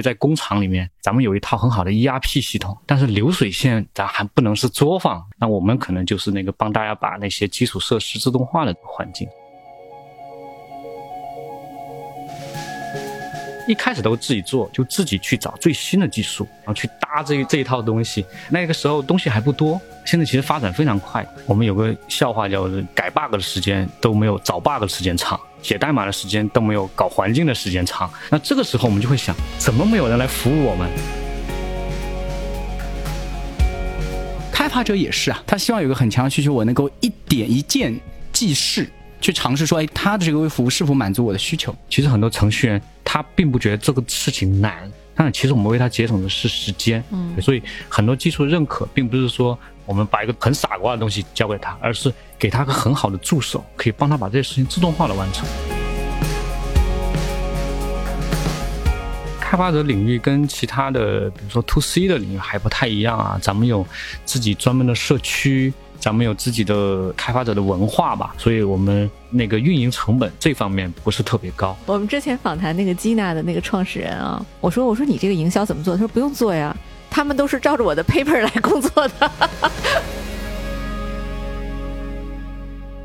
[0.00, 9.28] 在工厂里面，咱们有一套很好的 ERP 系统，但是流水线咱还不能是作坊，那我们可能就是那个帮大家把那些基础设施自动化的环境。
[13.70, 18.26] 一开始都自己做，就自己去找最新的技术，然后去搭这这一套东西。
[18.48, 21.24] 那个时候东西还不多，现在其实发展非常快。
[21.46, 28.10] 我们有个笑话，叫改 bug 的时间都没有找 bug 的时间长，写代码的时间都没有搞环境的时间长。
[28.28, 30.90] 那这个时候我们就会想，怎么没有人来服务我们？
[34.50, 37.96] 开发者也是啊，他希望有个很强的需求，我能够一点一键
[38.32, 38.90] 即事。
[39.20, 41.74] 去尝试说，哎，他的这个微服务是否满足我的需求？
[41.90, 47.04] 其实很多程序员他并不觉得这个事情难，但其实我们为他节省的是时间。
[47.10, 55.46] 嗯，所以很多技术认可，并不是说我们把一个很傻瓜的东西交给他，而是给他个很好的助手，可以帮他把这些事情自动化的完成。
[59.38, 63.84] 开发者领域跟其他的，比如说 to C 的领域还不太一样啊，咱们有
[64.24, 65.74] 自己专门的社区。
[66.00, 71.76] 咱们有自己的开发者的文化吧，所以我们那个运营成本这方面不是特别高。
[71.84, 75.94] 我们之前访谈那个基娜的那个创始人啊，我说我说你这个营销怎么做？
[75.94, 76.74] 他说不用做呀，
[77.10, 79.30] 他们都是照着我的 paper 来工作的。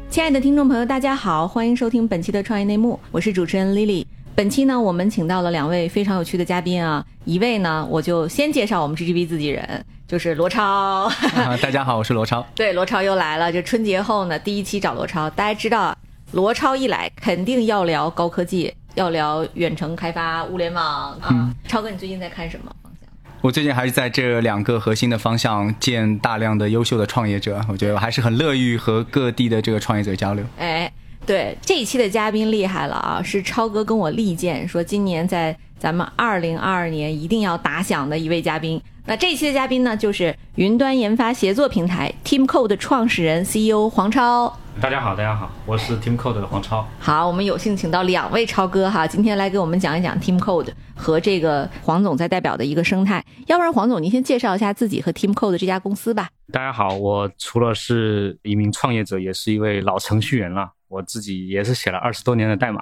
[0.10, 4.06] 亲爱的听众朋友，大家好，欢迎收听本期的创业内幕，我是主持人 Lily。
[4.34, 9.86] 本期呢，我们请到了两位非常有趣的嘉宾啊，一位呢，我就先介绍我们 GGB 自己人。
[10.08, 11.10] 就是罗超，
[11.60, 12.46] 大家好，我是罗超。
[12.54, 13.52] 对，罗超又来了。
[13.52, 15.98] 就春节后呢，第一期找罗超，大家知道，
[16.34, 21.52] 罗超一来肯定要聊高科技，要聊远程开发、物联网啊。
[21.68, 23.10] 超哥，你最近在看什么方向？
[23.42, 30.46] 我最近还是在这两个核心的方向见大量的优秀的创业者，我觉得我还是很乐于和各地的这个创业者交流。
[30.60, 30.92] 哎，
[31.26, 38.80] 对，这一期的嘉宾厉害了啊，是超哥跟我力荐说，今年在咱们二零二二年一定要打响的一位嘉宾。
[39.08, 44.56] 那这一期的嘉宾呢，就是云端研发协作平台 TeamCode 的创始人 CEO 黄超。
[44.82, 46.86] 大家好，大家好，我是 TeamCode 的黄超。
[47.00, 53.24] 好，我们有幸请到两位超哥哈，今天来给我们讲一讲 TeamCode 和这个黄总在代表的一个生态。
[53.48, 56.30] 要不然，黄总您先介绍一下自己和 TeamCode 这家公司吧。
[56.52, 60.70] 大家好，我除了是一名创业者，也是一位老程序员了。
[60.88, 62.82] 我自己也是写了二十多年的代码，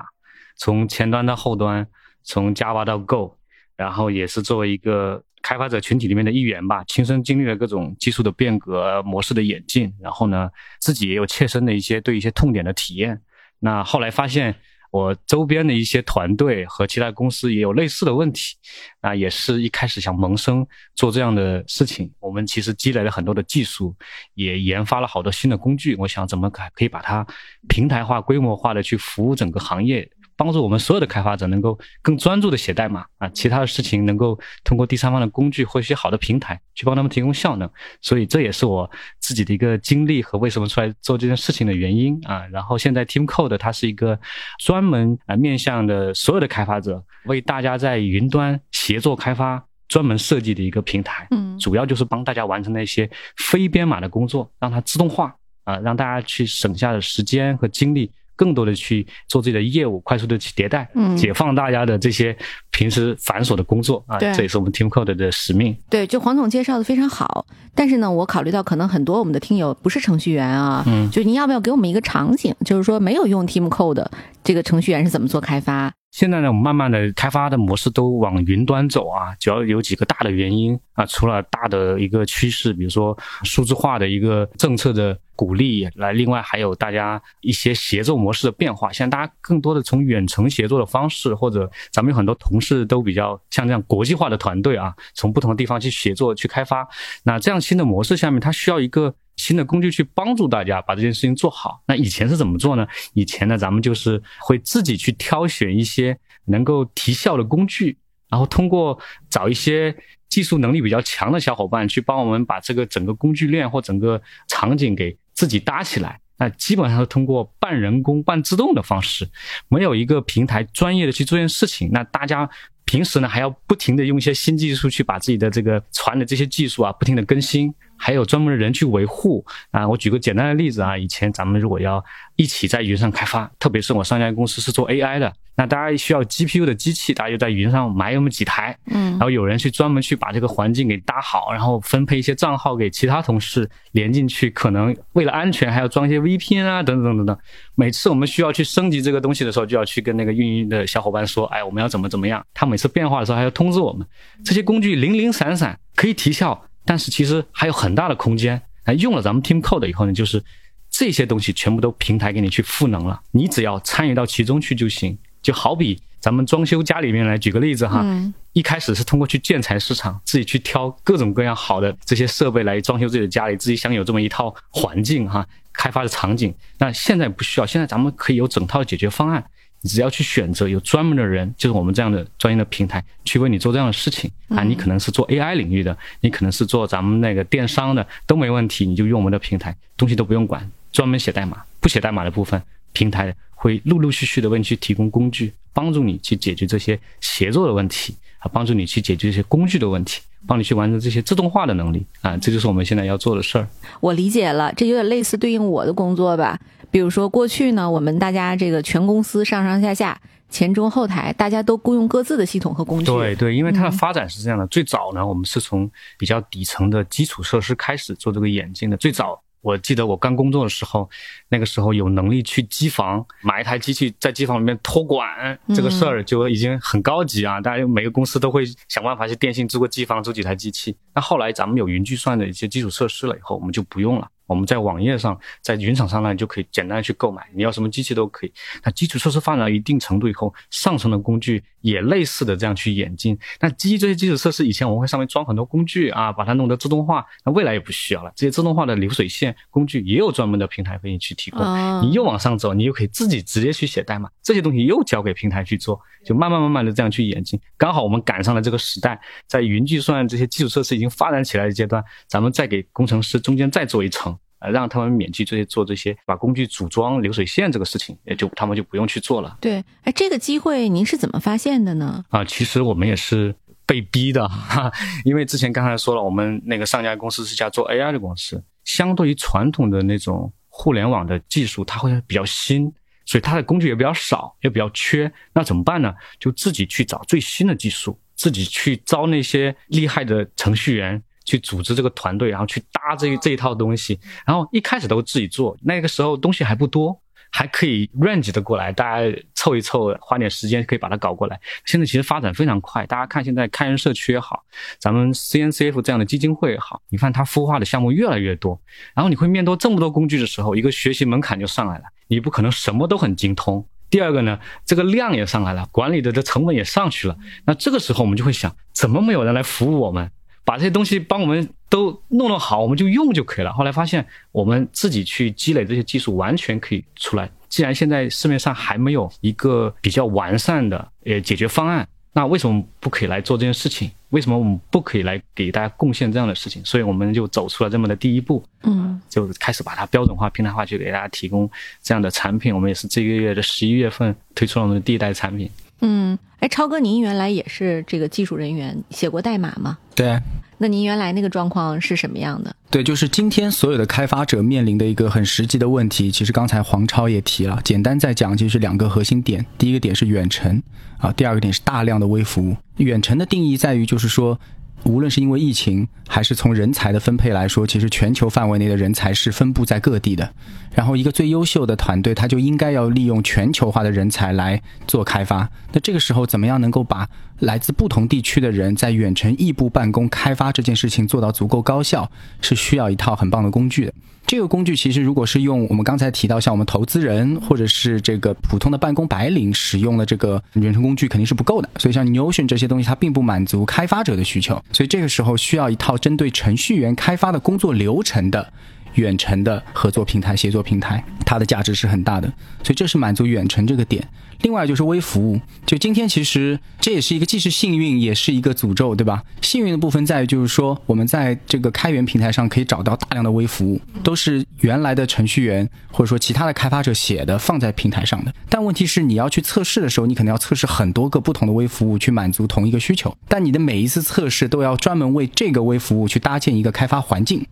[0.56, 1.88] 从前端到后端，
[2.24, 3.38] 从 Java 到 Go，
[3.76, 5.24] 然后也是作为一个。
[5.46, 10.50] 开发者群体里面的一员吧，亲身经历了各种技术的变革、模式的演进，然后呢，
[10.80, 13.22] 自己也有切身的一些对一些痛点的体验。
[13.60, 14.56] 那后来发现，
[14.94, 18.56] 我周边的一些团队和其他公司也有类似的问题，
[19.02, 22.12] 那也是一开始想萌生做这样的事情。
[22.20, 23.96] 我们其实积累了很多的技术，
[24.36, 25.96] 也研发了好多新的工具。
[25.96, 27.26] 我想怎么可可以把它
[27.68, 30.08] 平台化、规模化的去服务整个行业。
[30.36, 37.70] 帮助我们所有的开发者能够更专注的写代码啊，其他的事情能够通过第三方的工具或一些好的平台去帮他们提供效能。
[38.02, 38.90] 所以这也是我
[39.20, 42.46] 自己的一个经历和为什么出来做这件事情的原因啊。
[42.52, 44.20] 然后现在 Team Code 它是一个
[44.60, 51.28] 专门啊面向的所有的开发者，为大家在云端协作开发专门设计的一个平台。
[51.32, 58.12] 嗯，主要就是帮大家完成那些非编码的工作，让它自动化啊，让大家去省下的时间和精力。
[58.36, 62.36] 更多的去做自己的业务，快速的去迭代，嗯，解放大家的这些
[62.72, 65.76] 平时繁琐的工作啊，这也是我们 TeamCode 的使命。
[65.90, 67.46] 对，就黄总介绍的非常好，
[67.76, 74.06] 但是呢，我考虑到可能很多我们的听友不是程序员啊，嗯，就您要不要给我们一个场景，就是说没有用 TeamCode
[74.44, 75.94] 这个程序员是怎么做开发？
[76.14, 96.88] 现在呢，我们慢慢的开发的模式都往云端走啊，主要有几个大的原因啊，除了大的一个趋势，比如说数字化的一个政策的鼓励，来，另外还有大家一些协作模式的变化，现在大家更多的从远程协作的方式，或者咱们有很多同事都比较像这样国际化的团队啊，从不同的地方去协作去开发，
[97.24, 99.16] 那这样新的模式下面，它需要一个。
[99.36, 101.82] 新的工具去帮助大家把这件事情做好。
[101.88, 102.88] 那以前是怎么做呢？
[103.14, 107.98] 以前呢，咱们就是会自己去挑选一些能够提效的工具，
[108.30, 108.98] 然后通过
[109.30, 109.96] 找一些
[110.30, 116.20] 技术能力比较强的小伙伴去帮我们把这个整个工具链或整个场景给自己搭起来。
[116.38, 119.30] 那基本上是通过半人工半自动的方式，
[119.70, 121.90] 没有一个平台专业的去做件事情。
[121.92, 122.50] 那大家
[122.86, 127.74] 平时呢还要不停的用一些新技术去把自己的这个传的这些技术啊不停的更新。
[128.04, 129.88] 还有专门的人去维护啊。
[129.88, 132.04] 我举个简单的例子啊，以前咱们如果要
[132.36, 147.38] 一起在云上开发，特别是我上家公司是做 AI 的，那大家需要 GPU 的机器，大家就在云上买那么几台，嗯然后有人去专门去把这个环境给搭好，然后分配一些账号给其他同事连进去，可能为了安全还要装一些 VPN 啊，等等等等。
[147.76, 152.46] 每次我们需要去升级这个东西的时候，就要去跟那个运营的小伙伴说，哎，我们要怎么怎么样。
[152.54, 154.06] 他每次变化的时候还要通知我们。
[154.44, 158.62] 这些工具零零散散可以提效，但是其实还有很大的空间。
[158.84, 160.44] 哎，用了咱们 Team Code 以后呢，就是
[160.90, 165.18] 这些东西全部都平台给你去赋能了，你只要参与到其中去就行。
[165.42, 176.54] 就好比咱们装修家里面来举个例子哈，嗯一开始是通过去建材市场自己去挑各种各样好的这些设备来装修自己的家里，自己想有这么一套环境哈，开发的场景。
[176.78, 179.44] 那现在不需要，现在咱们可以有整套的解决方案，
[179.84, 184.64] 你只要去选择有专门的人，就是我们这样的专业的平台去为你做这样的事情啊。
[184.64, 192.62] 你可能是做 AI 领域的，你可能是做咱们那个电商的都没问题，你就用我们的平台，东西都不用管，专门写代码，不写代码的部分，
[192.94, 203.68] 平台会陆陆续续的为你去提供工具，帮助你去解决这些协作的问题啊，帮助你去解决这些工具的问题，帮你去完成这些自动化的能力啊，这就是我们现在要做的事儿。
[204.00, 206.58] 我理解了，这有点类似对应我的工作吧。
[206.94, 210.16] 比如说过去呢，我们大家这个全公司上上下下、
[210.48, 213.06] 前中后台，大家都雇佣各自的系统和工具。
[213.06, 218.98] 对对，因为它的发展是这样的，最早呢，我们是从比较底层的基础设施开始做这个演进的。
[218.98, 221.10] 最早我记得我刚工作的时候，
[221.50, 227.60] 那个时候有能力去机房买一台机器，在机房里面托管这个事儿就已经很高级啊！
[227.60, 230.96] 大家每个公司都会想办法去电信租个机房，租几台机器。
[231.16, 234.30] 那后来咱们有云计算的一些基础设施了以后，我们就不用了。
[234.54, 238.54] 我们在网页上，在云厂商那里就可以简单的去购买，你要什么机器都可以。
[238.84, 243.36] 那基础设施发展到一定程度以后，上层的工具也类似的这样去演进。
[243.60, 247.26] 那基于这些基础设施，以前我们会上面装很多工具啊，把它弄得自动化。
[247.44, 251.60] 那未来也不需要了，这些自动化的流水线工具也有专门的平台给你去提供。
[251.60, 257.60] 啊你又往上走，你又可以自己直接去写代码，这些东西又交给平台去做，就慢慢慢慢的这样去演进。
[257.78, 264.38] 刚好我们赶上了这个时代，在云计算这些基础设施已经发展起来的阶段，咱们再给工程师中间再做一层。
[264.64, 272.24] 呃，让他们免去这些做这些把工具组装流水线这个事情，也就他们就不用去做了对，哎，这个机会您是怎么发现的呢？
[272.30, 272.46] 啊。
[272.46, 273.54] 其实我们也是
[273.86, 274.90] 被逼的，哈，
[275.26, 282.90] 因为之前刚才说了，我们那个上家公司是家做 AI 的公司，相对于传统的那种互联网的技术，它会比较新，
[283.26, 285.30] 所以它的工具也比较少，也比较缺。
[285.54, 286.14] 那怎么办呢？
[286.40, 291.22] 就自己去找最新的技术，自己去招那些厉害的程序员。
[291.46, 297.20] 去组织这个团队，然后去搭这这一套东西，然后一开始都自己做，那个时候东西还不多，
[297.52, 301.60] 还可以 range 的过来，大家凑一凑，花点时间可以把它搞过来。
[301.86, 304.64] 现在其实发展非常快，大家看现在开源社区也好，
[305.00, 308.80] 咱们 CNCF 这样的基金会也好，你看它孵化的项目越来越多，
[309.14, 313.86] 然后你会面对这么多工具的时候，一个学习门槛就上来了，你不可能什么都很精通。
[314.10, 317.36] 第二个呢，这个量也上来了，管理的这成本也上去了。
[317.66, 320.30] 那这个时候我们就会想，怎么没有人来服务我们？
[320.66, 323.72] 把这些东西帮我们都弄弄好，我们就用就可以了。
[323.74, 327.50] 后来发现，我们自己去积累这些技术，完全可以出来。
[327.70, 334.10] 既然现在市面上还没有一个比较完善的呃解决方案，那为什么不可以来做这件事情？
[334.30, 336.84] 为什么我们不可以来给大家贡献这样的事情？
[336.84, 341.70] 所以我们就走出了这么的第一步，嗯，就开始把它标准化、平台化，去给大家提供
[342.02, 342.74] 这样的产品。
[342.74, 345.70] 我们也是这个月的十一月份推出了我们的第一代产品。
[346.02, 349.98] 嗯，哎，超哥，您原来也是这个技术人员，写过代码吗？
[350.16, 350.40] 对。
[350.80, 352.76] 那您原来那个状况是什么样的？
[352.90, 356.30] 对，就是今天所有的开发者面临的一个很实际的问题。
[356.30, 359.66] 其实刚才黄超也提了，简单再讲就是两个核心点。
[359.78, 360.82] 第一个点是远程
[361.20, 362.76] 啊，第二个点是大量的微服务。
[362.98, 364.60] 远程的定义在于就是说。
[365.06, 370.50] 无论是因为疫情，还是从人才的分配来说，其实全球范围内的人才是分布在各地的。
[370.94, 375.70] 然后，一个最优秀的团队，他就应该要利用全球化的人才来做开发。
[375.92, 377.28] 那这个时候，怎么样能够把
[377.64, 382.30] 来自不同地区的人在远程异步办公开发这件事情做到足够高效，
[382.62, 384.14] 是需要一套很棒的工具的。
[384.46, 398.74] 这个工具其实如果是用我们刚才提到像我们投资人或者是这个普通的办公白领使用的这个远程工具肯定是不够的，所以像 Notion 这些东西它并不满足开发者的需求，所以这个时候需要一套针对程序员开发的工作流程的
[399.14, 402.48] 远程的合作平台、协作平台，它的价值是很大的，
[402.84, 404.28] 所以这是满足远程这个点。
[404.62, 409.44] 另外就是微服务，就今天其实这也是一个既是幸运也是一个诅咒，对吧？
[409.62, 418.54] 幸运的部分在于就是说我们在这个开源平台上可以找到大量的微服务，都是原来的程序员或者说其他的开发者写的放在平台上的。
[418.70, 427.66] 但问题是你要去测试的时候，你可能要测试很多个不同的微服务去满足同一个需求，但你的每一次测试都要专门为这个微服务去搭建一个开发环境。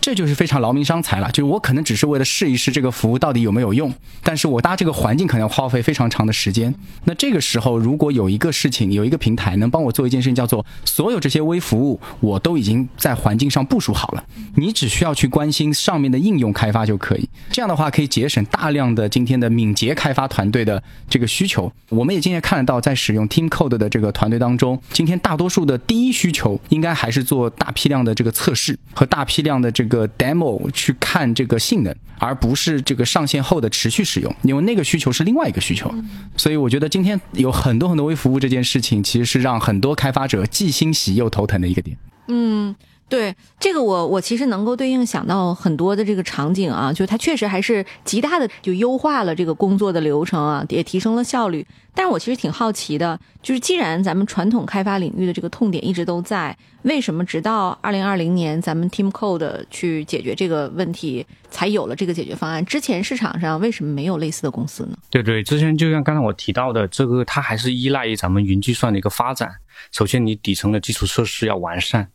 [0.00, 1.30] 这就是非常劳民伤财了。
[1.30, 6.74] 就是我可能只是为了试一试这个服务到底有没有用，但是我搭这个环境可能要花费非常长的时间。
[7.04, 14.24] 那这个时候，如果有一个事情，有一个平台能帮我做一件事情，叫做所有这些微服务我都已经在环境上部署好了，
[14.56, 17.28] 你只需要去关心上面的应用开发就可以。
[17.50, 21.70] 这样的话可以节省大量的今天的敏捷开发团队的这个需求。
[21.90, 29.97] 我们也今天看得到，在使用 Team Code 的这个团队当中，今天大多数的第一需求应该还是做大批量的这个测试和大批量的这个。
[29.98, 35.92] 个 demo 去看这个性能，而不是这个上线后的持续使用，因为那个需求是另外一个需求。
[36.36, 41.96] 所以我觉得今天有很多很多微服务这件事情，其实是让很多开发者既欣喜又头疼的一个点。
[42.28, 42.74] 嗯。
[43.08, 51.66] 对这个，我我其实能够对应想到很多的这个场景啊，就它确实还是极大的就优化了这个工作的流程啊，也提升了效率。
[51.94, 62.64] 但是我其实挺好奇的，就是既然咱们传统开发领域的这个痛点一直都在，为什么直到二零二零年咱们 Team Code 去解决这个问题，才有了这个解决方案？
[62.64, 64.96] 之前市场上为什么没有类似的公司呢？
[65.10, 69.50] 对对，之前就像刚才我提到的，这个它还是依赖于咱们云计算的一个发展。
[69.90, 72.08] 首先，你底层的基础设施要完善。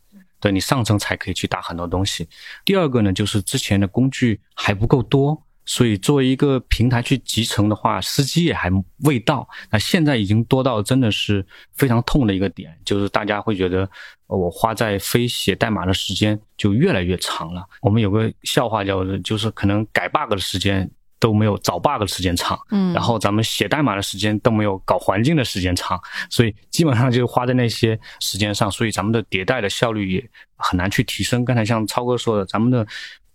[0.44, 2.28] 对你上层才可以去打很多东西。
[2.66, 8.70] 第二个呢，就是之前的工具还不够多，所以作为一个平台去集成的话，时机也还
[9.04, 9.48] 未到。
[9.70, 13.88] 那现在已经多到真的是非常痛的一个点，就是大家会觉得
[14.26, 17.64] 我花在非写代码的时间就越来越长了。
[17.80, 20.90] 我们有个笑话叫，就是可能改 bug 的时间。
[21.24, 31.42] 都没有找 bug 的时间长，嗯，然后咱们写代码的时间都没有搞环境的时间长，所以基本上就花在那些时间上，所以咱们的迭代的效率也很难去提升。
[31.42, 32.86] 刚才像超哥说的，咱们的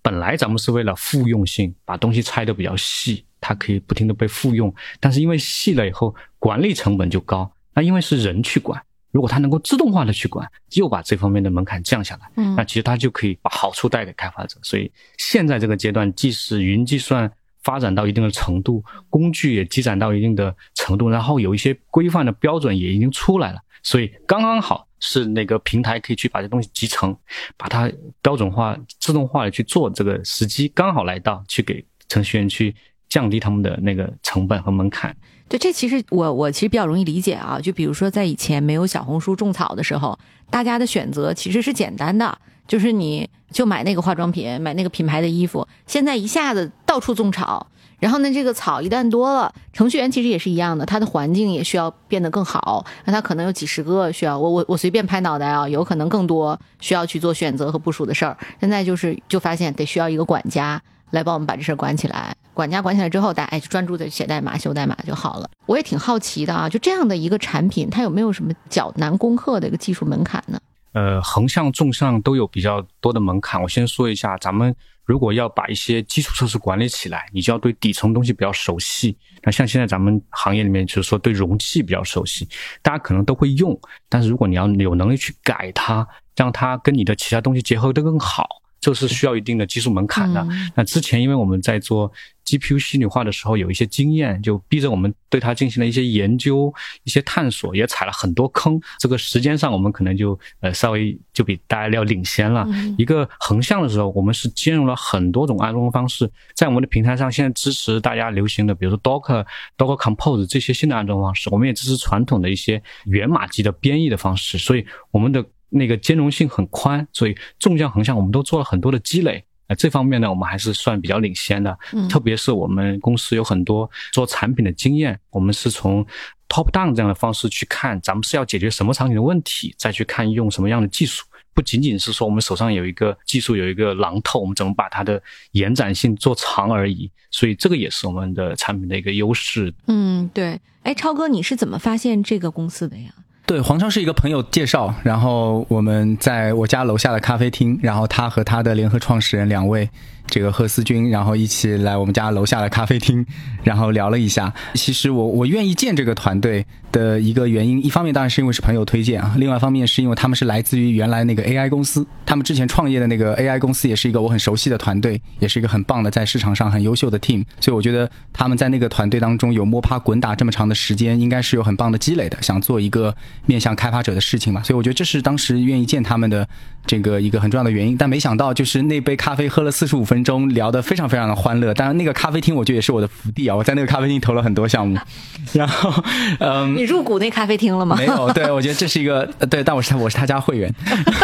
[0.03, 8.79] 本来咱们是为了复用性，把东西拆的比较细，它可以不停的被复用，但是因为细了以后管理成本就高，那因为是人去管，
[9.09, 14.59] 如果它能够自动化的去管，又把这方面的门槛降下来，嗯，那其实它就可以把好处带给开发者。
[14.61, 17.31] 所以现在这个阶段，既是云计算。
[17.69, 27.15] 发展到一定的程度，工具也积攒到一定的程度，然后有一些规范的标准也已经出来了，所以刚刚好是那个平台可以去把这东西集成，
[27.55, 27.87] 把它
[28.23, 32.73] 标准化、自动化的去做这个时机刚好来到，去给程序员去
[33.07, 35.15] 降低他们的那个成本和门槛。
[35.47, 40.17] 对，这其实我我其实比较容易理解啊，就比如说在以前没有小红书种草的时候，
[40.49, 42.35] 大家的选择其实是简单的。
[42.69, 45.67] 就是你就买那个化妆品，买那个品牌的衣服。
[45.87, 47.65] 现在一下子到处种草，
[47.99, 52.85] 然后呢，这个草一旦多了，程序员其实也是一样的，他的环境也需要变得更好。
[53.05, 58.37] 那他可能有几十个需要我我我随便拍脑袋啊，有可能更多需要去做选择和部署的事儿。
[58.59, 62.35] 现在就是就发现得需要一个管家来帮我们把这事儿管起来。
[62.53, 65.49] 管家管起来之后，大家哎就专注的写代码、修代码就好了。
[65.65, 70.59] 我也挺好奇的啊，就这样的一个产品，它有没有什么较难攻克的一个技术门槛呢？
[70.93, 73.61] 呃，横向、纵向都有比较多的门槛。
[73.61, 79.17] 我先说一下，咱们如果要把一些基础设施管理起来，你就要对底层东西比较熟悉。
[79.43, 82.47] 那像现在咱们行业里面，就是说对容器比较熟悉，
[82.81, 83.79] 大家可能都会用。
[84.07, 88.47] 但是如果你要有能力去改它，让它跟你的其他东西结合得更好。
[88.79, 90.45] 这是需要一定的技术门槛的。
[90.75, 92.11] 那之前，因为我们在做
[92.45, 98.79] GPU 虚拟化的时候有一些经验，就逼着我们对它进行了一些研究、一些探索，也踩了很多坑。
[98.97, 102.67] 这个时间上，我们可能就呃稍微就比大家要领先了。
[102.97, 106.31] 一个横向的时候，我们是兼容了很多种安装方式。
[106.55, 109.45] 在我们的平台上，现在支持大家流行的，比如说 Docker、
[109.77, 111.49] Docker Compose 这些新的安装方式。
[111.51, 114.57] 我们也支持传统的一些源码级的编译的方式。
[114.57, 115.45] 所以我们的。
[115.69, 119.43] 那个兼容性很宽，所以纵向横向我们都做了很多的积累。
[119.67, 121.77] 呃，这方面呢，我们还是算比较领先的。
[121.93, 126.03] 嗯，特别是我们公司有很多做产品的经验，我们是从
[126.47, 131.23] top down 这样的方式去看，咱们是要解决什么场景的问题，再去看用什么样的技术。
[131.53, 135.21] 不仅仅是说我们手上有一个技术有一个榔头，我们怎么把它的
[135.51, 137.11] 延展性做长而已。
[137.29, 139.71] 所以这个也是我们的产品的一个优势。
[139.85, 140.59] 嗯，对。
[140.81, 143.13] 哎，超哥，你是怎么发现这个公司的呀？
[143.49, 149.89] 对，黄超是一个朋友介绍，然后我们在我家楼下的咖啡厅，然后他和他的联合创始人两位。
[150.29, 153.25] 这个贺思军，然后一起来我们家楼下的咖啡厅，
[153.63, 154.53] 然后聊了一下。
[154.73, 176.47] 其实我我愿意见这个团队的一个原因，一方面当然是因为是朋友推荐啊，另外一方面是因为他们是来自于原来那个 AI 公司，他们之前创业的那个 AI 公司也是一个我很熟悉的团队，也是一个很棒的在市场上很优秀的 team，所以我觉得他们在那个团队当中有摸爬滚打这么长的时间，应该是有很棒的积累的，想做一个面向开发者的事情嘛，所以我觉得这是当时愿意见他们的
[176.85, 177.97] 这个一个很重要的原因。
[177.97, 180.18] 但没想到就是那杯咖啡喝了四十五分。
[180.23, 184.97] 中聊得非常非常的欢乐，当然那个咖啡厅我觉得也是我的福地啊，我在那个咖啡厅投了很多项目，
[185.53, 186.03] 然后
[186.39, 187.95] 嗯，你入股那咖啡厅了吗？
[187.97, 190.73] 没有，对我觉得这是一个对，但我是他我是他家会员，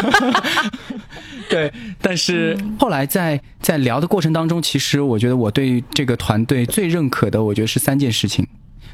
[1.49, 1.71] 对，
[2.01, 8.47] 但是后来在在聊的过程当中，其实我觉得我对这个团队最认可的，我觉得是三件事情。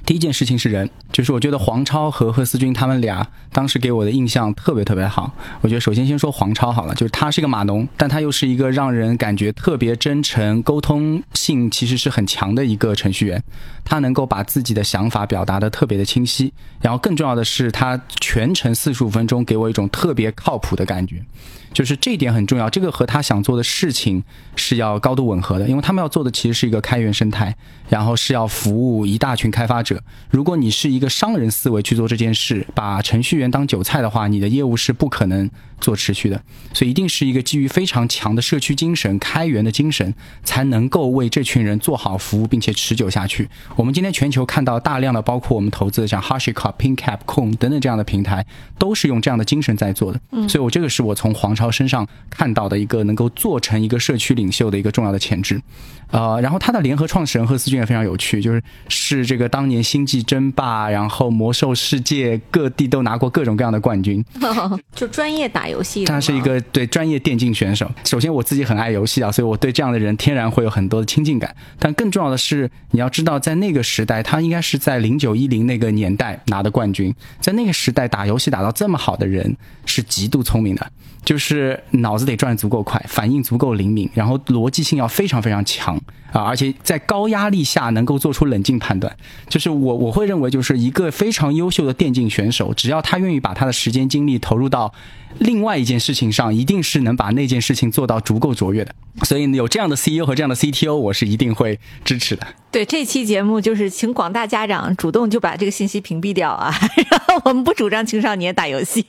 [0.05, 5.31] 第一件事情是人，就是我觉得黄超和贺思军他们俩当时给我的印象特别特别好。
[5.62, 13.41] 我觉得首先先说黄超好了，就是他是一个码农，但他又是一个让人感觉特别真诚、沟通性其实是很强的一个程序员。
[13.84, 21.24] 他能够把自己的想法表达的特别的清晰，然后更重要的是，他全程四十五分钟给我一种特别靠谱的感觉。
[21.73, 24.21] 就是这一点很重要，这个和他想做的事情
[24.55, 27.55] 是要高度吻合的，因为他们要做的其实是一个开源生态，
[27.87, 30.01] 然后是要服务一大群开发者。
[30.29, 35.49] 如果你是一个商人思维去做这件事，把程序员当韭菜的话，你的业务是不可能
[35.79, 36.41] 做持续的。
[36.73, 40.13] 所以一定是一个基于非常强的社区精神、开源的精神，
[40.43, 43.47] 才能够为这群人做好服务，并且持久下去。
[43.77, 48.45] 我们今天全球看到大量的，包括我们投资的像 HashiCorp、PinCap、Con 等等这样的平台，
[48.77, 50.19] 都是用这样的精神在做的。
[50.31, 51.55] 嗯，所以我这个是我从黄。
[51.61, 55.61] 超身上看到的一个能够做成一个社区领袖的一个重要的潜质，
[56.09, 64.25] 呃，然后他的联合创始人贺思俊也非常有趣，就是是这个当年星际争霸，然后魔兽世界各地都拿过各种各样的冠军，
[64.95, 66.05] 就专业打游戏。
[66.05, 67.89] 他是一个对专业电竞选手。
[68.05, 71.55] 首先我自己很爱游戏啊，所以我对这样的人天然会有很多的亲近感。
[71.77, 80.91] 但更重要的是，你要知道，在那个时代，他应该是在零九一零那个年代拿的冠军，在那个时代打游戏打到这么好的人是极度聪明的。
[81.23, 85.95] 就是脑子得转得足够快，反应足够灵敏，然后逻辑性要非常非常强
[86.31, 86.41] 啊！
[86.41, 89.15] 而且在高压力下能够做出冷静判断。
[89.47, 94.91] 就是我我会认为，就是一个非常优秀的电竞选手，只要他愿意把他的时间精力投入到
[95.39, 98.93] 另外一件事情上，一定是能把那件事情做到足够卓越的。
[99.23, 102.47] 所以有这样的 CEO 和这样的 CTO，我是一定会支持的。
[102.71, 106.73] 对这期节目，就是请广大家长主动就把这个信息屏蔽掉啊！
[107.09, 109.05] 然后我们不主张青少年打游戏，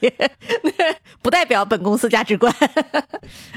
[1.22, 2.52] 不代表本公司价值观。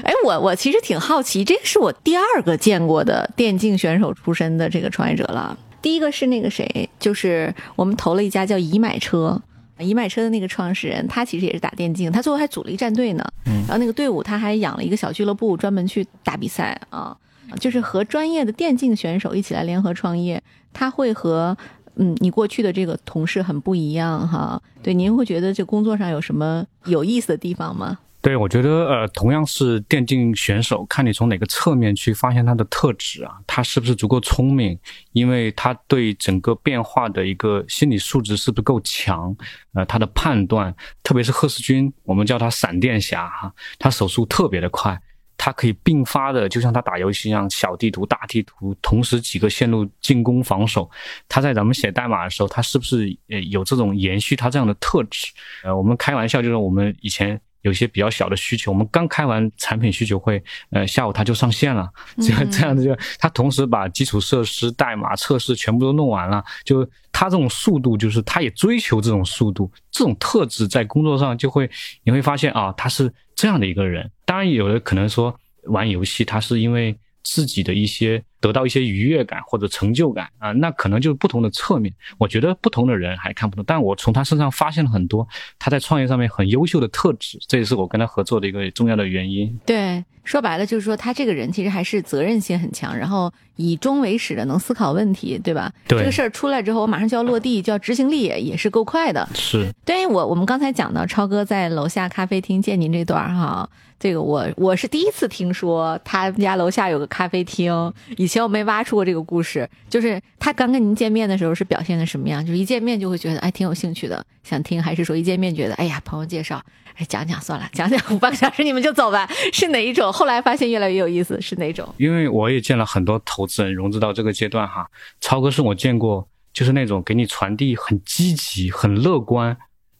[0.02, 5.58] 哎，我我其实挺好奇，这个是我第二个见过的电竞选手出身的这个创业者了。
[5.82, 9.40] 第一个是那个谁，就是我们投了一家叫宜买车。
[9.78, 13.24] 宜买车的那个创始人，他其实也是打电竞，他最后还组了一战队呢。
[13.46, 17.16] 嗯然后那个队伍他还养了一个小俱乐部，专门去打比赛啊，
[17.58, 20.40] 就是和专业的电竞选手一起来联合创业。
[20.72, 21.56] 他会和
[21.96, 24.60] 嗯，你过去的这个同事很不一样哈。
[24.82, 27.98] 对，您会觉得这工作上有什么有意思的地方吗？
[28.26, 34.76] 对，我觉得呃，同样是电竞选手，看你从哪个侧面去发现他的特质啊，他是不是足够聪明，
[35.12, 39.32] 因为他对整个变化的一个心理素质是不是够强，
[39.74, 40.74] 呃，他的判断，
[41.04, 45.00] 特别是贺世军，我们叫他闪电侠哈，他手速特别的快，
[45.36, 50.90] 他可以并发的，就像他打游戏一样，小地图、大地图，同时几个线路进攻、防守，
[51.28, 55.28] 他在咱们写代码的时候，他是不是呃有这种延续他这样的特质？
[55.62, 57.40] 呃，我们开玩笑就是我们以前。
[57.66, 71.68] 有些比较小的需求，我们刚开完产品需求会，呃，下午它就上线了，这样这样子就，它同时把基础设施、代码测试全部都弄完了，就它这种速度，就是它也追求这种速度，这种特质在工作上就会，
[72.04, 74.08] 你会发现啊，他是这样的一个人。
[74.24, 76.96] 当然，有的可能说玩游戏，他是因为。
[77.28, 81.92] 自己的一些得到一些愉悦感或者成就感啊，那可能就是不同的侧面。
[82.16, 85.26] 我觉得不同的人还看不懂，但我从他身上发现了很多
[85.58, 89.58] 他在创业上面很优秀的特质，这也是我跟他合作的一个重要的原因。
[89.66, 95.72] 对，说白了就是说他这个人其实还是责任心很强，然后以终为始的，能思考问题，对吧？
[95.88, 96.00] 对。
[96.00, 99.26] 这个事儿出来之后，我马上就要落地，就要执行力也也是够快的。
[99.34, 99.72] 是。
[99.84, 103.66] 对我，我们刚才讲到超哥在楼下咖啡厅见您这段哈。
[103.98, 109.66] 这个我我是第一次听说他们家楼下有个咖啡厅，以前我没挖出过这个故事。
[109.88, 112.44] 就是他刚跟您见面的时候是表现的什么样？
[112.44, 116.62] 就是一见面就会觉得哎挺有兴趣的，想听，还是说一见面觉得哎呀朋友介绍，
[116.96, 119.26] 哎讲讲算了，讲讲五半个小时你们就走吧？
[119.50, 120.12] 是哪一种？
[120.16, 121.86] 后来发现越来越有意思，是哪种？
[121.98, 124.88] 因为我也见了很多投资人融资到这个阶段哈，
[125.20, 129.48] 超哥是我见过就是那种给你传递很积极、很乐观。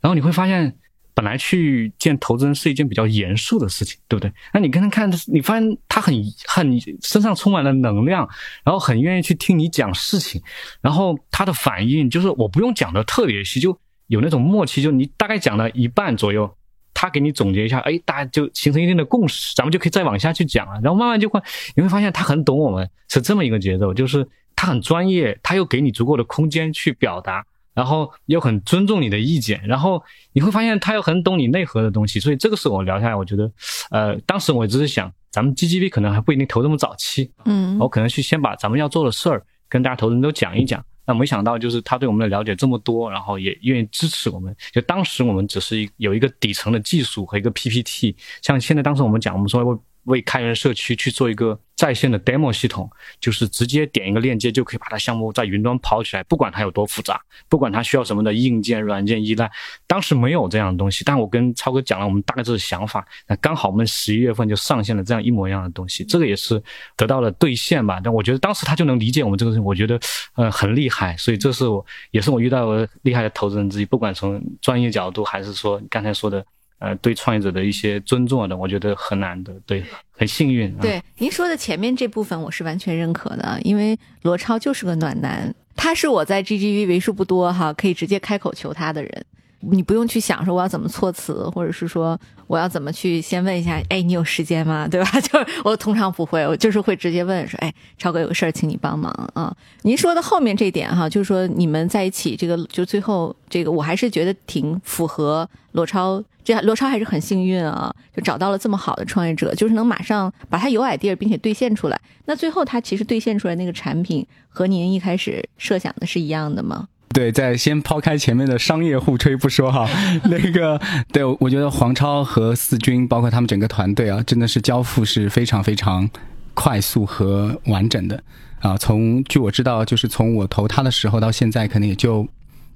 [0.00, 0.74] 然后你会发现，
[1.12, 4.32] 本来去见投资人是一件比较严肃的事情，对不对？
[4.54, 6.14] 那你跟他看，你发现他很
[6.46, 8.26] 很身上充满了能量，
[8.64, 10.40] 然后很愿意去听你讲事情，
[10.80, 16.50] 然后他的反应就是我不用讲的特别细，就有那种默契，就你大概讲了一半左右。
[16.98, 20.80] 他给你总结一下，哎，大家就形成一定的共识，咱们就可以再往下去讲了。
[20.82, 21.38] 然后慢慢就会，
[21.74, 32.18] 你会发现他很懂我们，是这么一个节奏，就是他很专业，他又给你足够的空间去表达，然后又很尊重你的意见，然后你会发现他又很懂你内核的东西。
[32.18, 33.52] 所以这个是我聊下来，我觉得，
[33.90, 40.82] 呃，当时我只是想，咱们 GGV 可能还不一定投这么早期，嗯，我可能去先把咱们要做的事儿跟大家投资人都讲一讲。
[41.06, 44.54] 那没想到，就是他对我们的了解这么多，然后也愿意支持我们。
[44.72, 49.60] 就当时我们只是有一个底层的技术和一个 PPT，像现在当时我们讲，我们说
[50.06, 51.56] 为开源社区去做一个。
[51.76, 52.90] 在线的 demo 系统
[53.20, 59.50] 就是直接点一个链接就可以把它项目在云端跑起来，不管它有多复杂，不管它需要什么的硬件、软件依赖。
[59.86, 66.58] 当时没有这样的东西，但我跟超哥讲了我们大概这个想法，那刚好我们十一月份就上线了这样一模一样的东西，这个也是
[66.96, 68.00] 得到了兑现吧。
[68.02, 70.00] 但我觉得当时他就能理解我们这个事情，我觉得
[70.36, 76.42] 呃很厉害，所以这是我也是我遇到的厉害的投资人之一，不管从专业角度还是说刚才说的。
[76.78, 80.76] 呃，对创业者的一些尊重的，我觉得很难的，对，很幸运。
[80.76, 89.24] 对，您说的前面这部分，我是完全认可的，因为罗超就是个暖男，他是我在 GGV 为数不多哈可以直接开口求他的人。
[89.60, 94.86] 你不用去想说我要怎么措辞，或者是说我要怎么去先问一下，哎，你有时间吗？
[94.86, 95.10] 对吧？
[95.20, 99.54] 就是我通常不会，我就是会直接问说，哎，超哥有个事儿，请你帮忙啊。
[99.82, 106.22] 您说的后面这点哈，就是说你们在一起这个，就最后这个，我还是觉得挺符合罗超。
[106.44, 112.00] 这罗超还是很幸运啊，就找到了这么好的创业者，就是能马上把他有 idea 并且兑现出来。
[112.26, 116.86] 那最后他其实兑现出来那个产品和您一开始设想的是一样的吗？
[117.12, 119.88] 对，在先抛开前面的商业互吹不说哈，
[120.28, 120.78] 那个
[121.12, 126.08] 对我觉得黄超和四军，包括他们整个团队啊，真的是交付是非常非常
[126.52, 128.22] 快速和完整的
[128.60, 128.76] 啊。
[128.76, 132.28] 从据我知道，就是从我投他的时候到现在，可能也就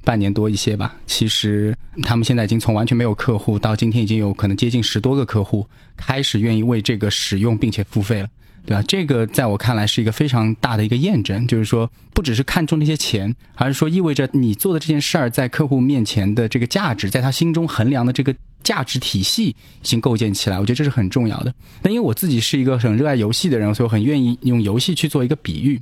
[0.05, 0.97] 半年多一些吧。
[1.07, 5.67] 其实他们现在已经从完全没有客户，到今天已经有可能接近十多个客户
[5.99, 8.29] 开始愿意为这个使用并且付费了。
[8.67, 8.83] 对吧？
[8.87, 20.59] 这个在我看来是一个非常大的一个验证，就是说，不只是看中那些钱，而是说意味着你做的这件事儿在客户面前的这个价值，在他心中衡量的这个价值体系已经构建起来。
[20.61, 21.53] 我觉得这是很重要的。
[21.83, 25.81] 那因为我自己是一个很热爱游戏的人，所以我很愿意用游戏去做一个比喻。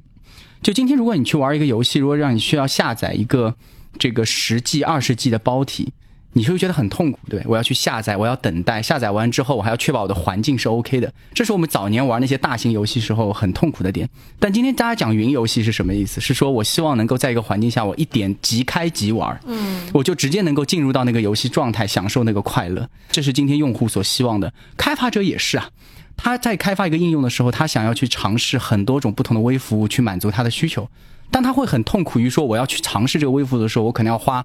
[0.63, 3.55] 就今天，如果你去玩一个游戏，如果让你需要下载一个
[3.99, 5.93] 这个十 G、二十 G 的包体。
[6.35, 11.13] 你是会觉得很痛苦，对我要去下载，我要等待，下载完之后，我还要确保我的环境是 OK 的。
[11.33, 14.09] 这是我们早年玩那些大型游戏时候很痛苦的点。
[14.39, 16.21] 但今天大家讲云游戏是什么意思？
[16.21, 22.89] 是说我希望能够在一个环境下，我一点即开即玩，嗯，我就直接能够进入到那个游戏状态，享受那个快乐。
[23.11, 25.71] 这是今天用户所希望的，开发者也是啊。
[26.17, 30.89] 他在开发一个应用的时候，他想要去尝试很多种不同的微服务去满足他的需求，
[31.31, 34.45] 但他会很痛苦于说，我要去尝试这个微服务的时候，我可能要花。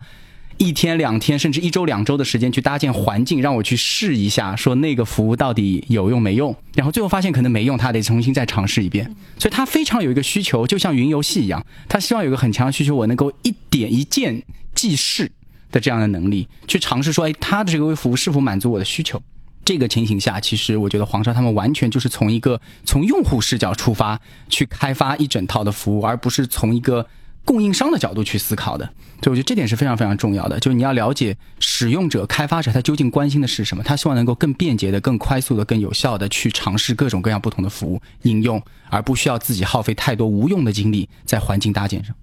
[0.58, 9.06] 一天两天甚至一周两周的时间去搭建环境，让我去试一下，说那个服务到底有用没用，然后最后发现可能没用，他得重新再尝试一遍。
[9.38, 14.42] 所以他非常有一个需求，就像云游戏一样，他希望有一个很强的需求，我能够一点一键
[14.74, 15.32] 即试
[15.72, 19.22] 的这样的能力，去尝试说，哎，他的这个微服务是否满足我的需求？
[19.66, 27.06] 这个情形下，其实我觉得黄少他们完全就是从一个从用户视角出发去开发一整套的服务，而不是从一个。
[27.45, 28.86] 供应商的角度去思考的，
[29.21, 30.60] 所以我觉得这点是非常非常重要的。
[30.60, 42.15] 就是你要了解使用者、开发者他究竟关心的是什么，他希望能够更便捷的、更快速的、更有效的去尝试各种各样不同的服务应用，而不需要自己耗费太多无用的精力在环境搭建上。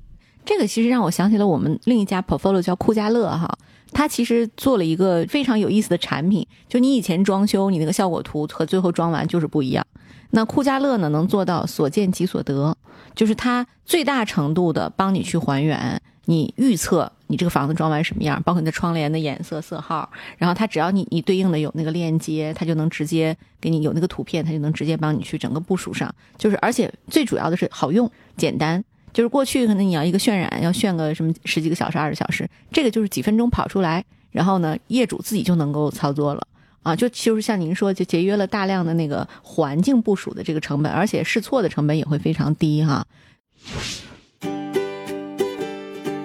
[0.45, 3.59] 这个其实让我想起了我们另一家 portfolio 叫酷家乐哈，
[3.93, 9.87] 它其实做了一个非常有意思的产品，就你以前装修你那个效果图和最后装完就是不一样。
[10.31, 12.77] 那酷家乐呢，能做到所见即所得，
[13.15, 36.47] 就是它最大程度的帮你去还原，你预测你这个房子装完什么样，包括你的窗帘的颜色色号，然后它只要你你对应的有那个链接，它就能直接给你有那个图片，它就能直接帮你去整个部署上，就是而且最主要的是好用简单，就是过去可能你要一个渲染要渲个什么十几个小时二十小时，这个就是几分钟跑出来，然后呢业主自己就能够操作了。
[36.83, 43.07] 啊，就就是像您说，就节约了大量的那个环境部署的这个成本，而且试错的成本也会非常低哈。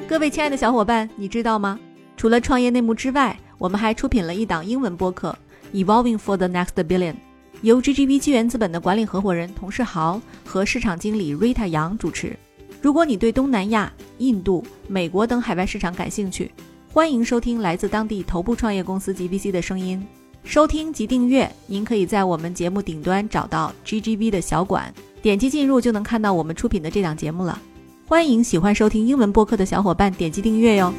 [0.07, 1.77] 各位亲爱的小伙伴，你知道吗？
[2.15, 5.37] 除了创业内幕之外，我们还出品了一档英文播客
[5.85, 7.13] 《Evolving for the Next Billion》，
[7.61, 12.37] 由 GGV 纪元资本的管理合伙人童世豪和市场经理 Rita 杨主持。
[12.81, 16.49] 如果你对东南亚、印度、美国等海外市场感兴趣，
[16.89, 20.05] 欢迎收听来自当地头部创业公司 GVC 的声音。
[20.45, 27.59] 收听及订阅，您可以在我们节目顶端找到 GGV 的小馆，点击进入就能看到我们出品的这档节目了。
[28.05, 30.93] 欢迎喜欢收听英文播客的小伙伴点击订阅哟。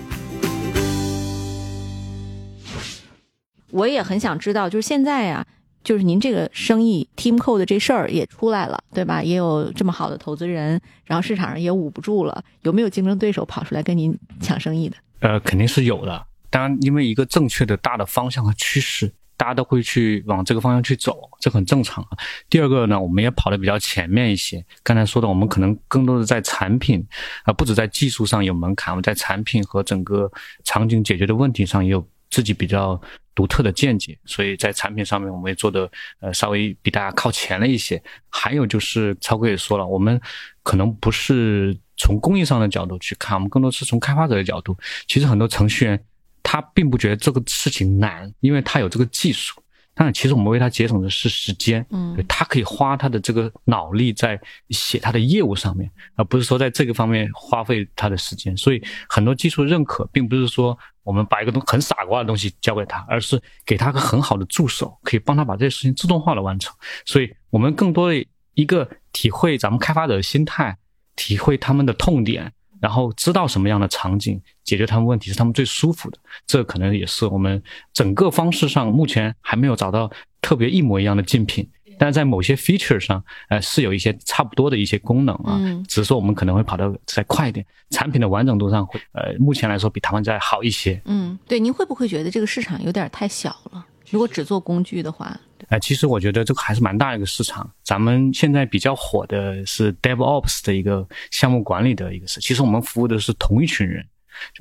[3.70, 5.46] 我也很想知道，就是现在呀、
[5.85, 9.22] 就是您这个生意 Team Code 这事儿也出来了，对吧？
[9.22, 14.96] 也有这么好的投资人，然后市场上也捂不住了，有没有竞争对手跑出来跟您抢生意的？
[15.20, 16.26] 呃，肯定是有的。
[16.50, 22.11] 当然，因为一个正确的大的方向和趋势，大家都会去往这个方向去走，这很正常啊。
[22.49, 24.64] 第二个呢，我们也跑得比较前面一些。
[24.83, 27.07] 刚才说的，我们可能更多的在产品，
[27.44, 30.31] 啊、不止在技术上有门槛，我们在产品和整个
[30.64, 33.01] 场景解决的问题上也有自己比较
[33.35, 38.03] 独特的见解，所以在产品上面我们也做的呃稍微比大家靠前了一些。
[38.29, 40.20] 还有就是超哥也说了，我们
[40.62, 44.77] 可能不是从工艺上的角度去看，我们更多是从开发者的角度。
[45.07, 46.03] 其实很多程序员
[46.48, 49.61] 他并不觉得这个事情难，因为他有这个技术。
[49.98, 58.56] 但其实我们为他节省的是时间，嗯他可以花他的这个脑力在写他的业务上面，而不是说在这个方面花费他的时间。
[58.56, 66.72] 所以很多技术认可，并不是说我们把一个东很傻瓜的东西交给他，而是给他个很好的助手，可以帮他把这些事情自动化的完成。
[67.06, 70.76] 所以我们更多的一个体会咱们开发者的心态，
[71.16, 72.52] 体会他们的痛点，
[72.87, 76.18] 然后知道什么样的场景解决他们问题是他们最舒服的。
[76.46, 77.61] 这可能也是我们
[77.92, 80.09] 整个方式上目前还没有找到
[80.40, 81.68] 特别一模一样的竞品，
[81.99, 91.03] 但是在某些 feature 上，呃，是有一些差不多的一些功能啊，嗯只是说我们可能会跑得再快一点，产品的完整度上会，呃，目前来说比他们再好一些。
[91.07, 93.85] 嗯，对，您会不会觉得这个市场有点太小了？
[94.09, 95.37] 如果只做工具的话，
[95.68, 97.68] 呃，其实我觉得这个还是蛮大的一个市场。
[97.83, 104.07] 咱们现在比较火的是 DevOps 的一个项目管理的一个事，其实我们服务的是同一群人。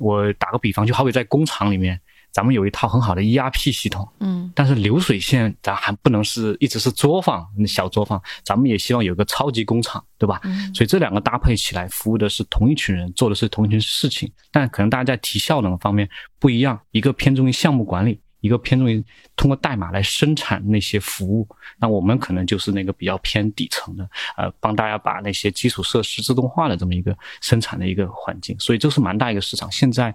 [0.00, 2.00] 我打个比方，就好比在工厂里面，
[2.32, 10.40] 咱们有一套很好的 ERP 系统，嗯但是流水线咱还不能是一直是作坊小作坊，咱们也希望有个超级工厂，对吧？
[10.44, 19.04] 嗯所以这两个搭配起来，服务的是同一群人，做的是同一群事情，但可能大家在提效能方面不一样，一个偏重于项目管理，一个偏重于
[19.34, 21.46] 通过代码来生产那些服务。
[21.78, 29.70] 那我们可能就是那个比较偏底层的，呃，帮大家把那些基础设施自动化的这么一个生产的一个环境，所以这是蛮大一个市场。
[29.70, 30.14] 现在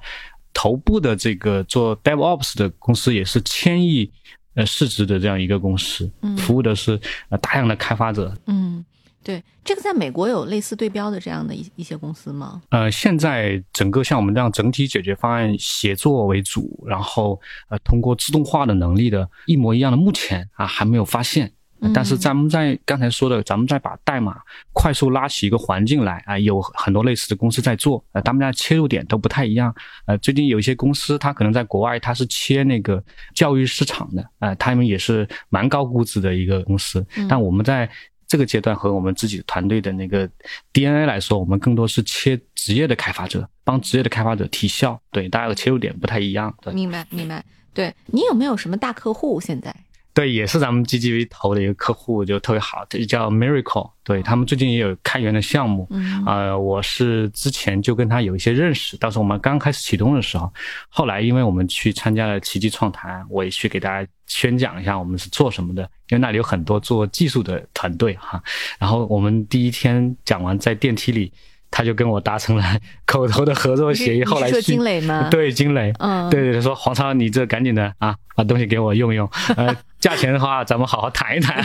[0.54, 4.12] 头部的这个做 DevOps 的公司也是千亿
[4.56, 8.36] 呃市值的这样一个公司，嗯服务的是呃大量的开发者。
[8.48, 8.84] 嗯，
[9.24, 12.62] 对，这个在美国有类似对标的这样的一一些公司吗？
[12.70, 21.48] 呃，现在整个像我们这样整体解决方案协作为主，然后呃通过自动化的能力的一模一样的，目前啊还没有发现。
[21.84, 24.38] 嗯但是咱们在刚才说的，咱们再把代码
[24.72, 29.74] 快速拉起一个环境来啊，有很多类似的公司在做，呃，他们家切入点都不太一样。
[30.06, 33.04] 呃，最近有一些公司，它可能在国外它是切那个
[33.34, 37.90] 教育市场的，呃，他们也是蛮高估值的一个公司，嗯但我们在
[38.32, 40.26] 这个阶段和我们自己团队的那个
[40.72, 46.74] DNA 来说，我们更多是切职业的开发者，帮职业的开发者提效，对，大家的切入点不太一样，对。
[46.74, 47.44] 明白明白。
[47.74, 49.76] 对你有没有什么大客户现在？
[50.14, 56.24] 对，也是咱们 GGV 投的一个客户，就特别好，就叫 Miracle，对他们最近也有开源的项目，嗯。
[56.26, 60.52] 呃，我是之前就跟他有一些认识，当时我们刚开始启动的时候，
[60.90, 68.42] 后来因为我们去参加了奇迹创谈，我也去给大家宣讲一下我们是做什么的，因为那里有很多做技术的团队哈。
[68.80, 71.32] 然后我们第一天讲完，在电梯里，
[71.72, 72.64] 他就跟我达成了
[73.08, 79.28] 口头的合作协议，后来说金磊吗？， 对金磊，嗯，对对对，说黄超，你这赶紧的啊，把东西给我用用。
[79.56, 81.56] 呃， 价钱的话，咱们好好谈一谈，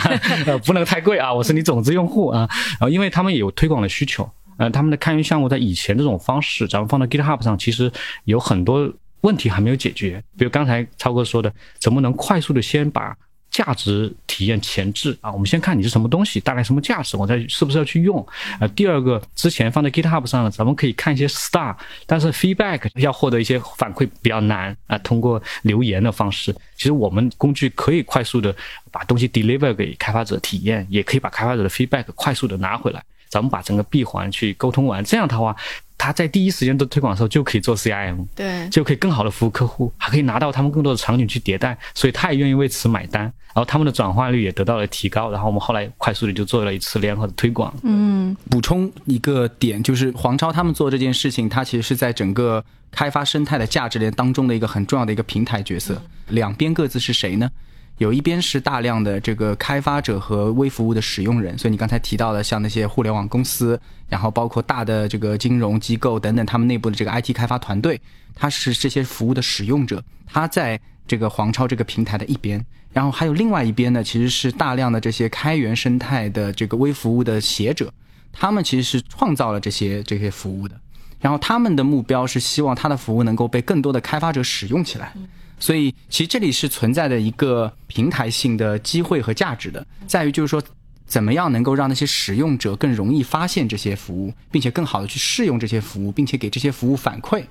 [0.47, 1.33] 呃，不能太贵啊。
[1.33, 7.91] 我是你种子用户啊，然后因为他们也有推广的需求，呃，他们的开源项目在以前这种方式，咱们放到 GitHub 上，其实
[8.23, 8.89] 有很多
[9.21, 10.23] 问题还没有解决。
[10.37, 13.15] 比如刚才超哥说的，怎么能快速的先把
[13.57, 15.31] 价值体验前置啊？
[15.31, 18.23] 我们先看你是什么东西，大概什么价值，我再是不是要去用。
[18.59, 28.55] 呃，第二个，之前放在 GitHub 上呢，咱们可以看一些 star，但是 feedback 要获得一些反馈比较难啊、通过留言的方式，其实我们工具可以快速的
[28.91, 33.03] 把东西 deliver 给开发者体验，也可以把开发者的 feedback 快速的拿回来。
[33.27, 35.53] 咱们把整个闭环去沟通完，这样的话，
[35.97, 47.73] 他在第一时间做推广的时候就可以做 CIM，对，就可以更好的服务客户，还可以拿到他们更多的场景去迭代，所以他也愿意为此买单，然后他们的转化率也得到了提高，然后我们后来快速的就做了一次联合的推广。
[47.83, 56.01] 嗯补充一个点，就是黄超他们做这件事情，他其实是在整个开发生态的价值链当中的一个很重要的一个平台角色。
[56.29, 57.49] 两边各自是谁呢？
[57.97, 67.99] 有一边是大量的这个开发者和微服务的使用人，所以你刚才提到的像那些互联网公司，然后包括大的这个金融机构等等，他们内部的这个 IT 开发团队，
[68.35, 77.91] 它是这些服务的使用者，他在这个黄超这个平台的一边，然后还有另外一边呢，其实是大量的这些开源生态的这个微服务的写者，
[78.31, 80.79] 他们其实是创造了这些这些服务的，
[81.19, 85.13] 然后他们的目标是希望他的服务能够被更多的开发者使用起来。
[85.59, 90.61] 所以，其实这里是存在的一个平台性的机会和价值的，在于就是说，
[91.05, 97.43] 怎么样能够让那些使用者更容易发现这些服务，并且更好的去试用这些服务，并且给这些服务反馈，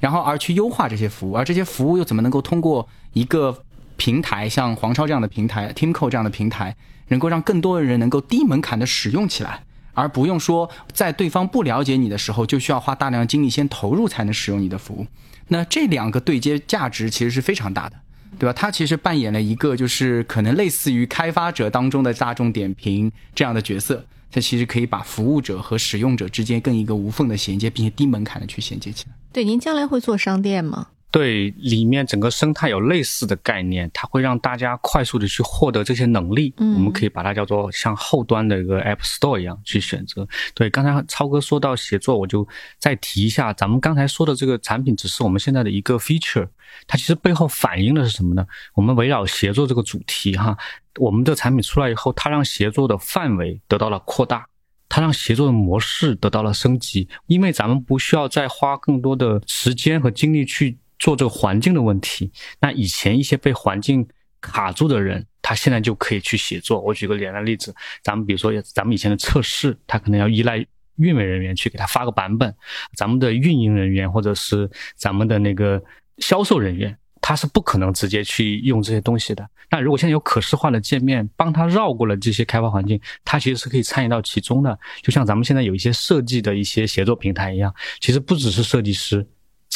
[0.00, 3.62] 然后而去优化这些服务，而这些服务又怎么能够通过一个
[3.96, 6.74] 平台，像黄超这样的平台、Teamco 这样的平台，
[7.08, 9.62] 能够让更多的人能够低门槛的使用起来，
[9.96, 15.06] 而不用说在对方不了解你的时候，就需要花大量精力先投入才能使用你的服务。
[15.48, 17.96] 那这两个对接价值其实是非常大的，
[18.38, 18.52] 对吧？
[18.52, 29.14] 它其实扮演了一个就是可能类似于开发者当中的大众点评这样的角色，它其实可以把服务者和使用者之间更一个无缝的衔接，并且低门槛的去衔接起来。
[29.32, 30.88] 对，您将来会做商店吗？
[31.16, 36.52] 对，里面整个生态有类似的概念，它会让大家快速的去获得这些能力。
[36.58, 40.28] 嗯，我们可以把它叫做像后端的一个 App Store 一样去选择。
[40.54, 42.46] 对，刚才超哥说到协作，我就
[42.78, 46.46] 再提一下，咱们刚才说的这个产品只是我们现在的一个 feature，
[46.86, 48.46] 它其实背后反映的是什么呢？
[48.74, 50.54] 我们围绕协作这个主题哈，
[50.98, 54.46] 我们的产品出来以后，它让协作的范围得到了扩大，
[54.86, 60.76] 它让协作的模式得到了升级，因为咱们不需要再花更多的时间和精力去。
[60.98, 62.30] 做这个环境的问题，
[62.60, 64.06] 那以前一些被环境
[64.40, 66.80] 卡住的人，他现在就可以去写作。
[66.80, 70.64] 我举个简单例子，咱们比如说，咱们以前的测试，他可能要依赖
[70.96, 72.54] 运维人员去给他发个版本，
[72.94, 75.82] 咱们的运营人员或者是咱们的那个
[76.18, 79.46] 销售人员，他是不可能直接去用这些东西的。
[79.68, 84.78] 那如果现在有可视化的界面，帮他绕过了这些开发环境，他其实是可以参与到其中的。
[85.02, 89.26] 就像咱们现在有一些设计的一些协作平台一样，其实不只是设计师。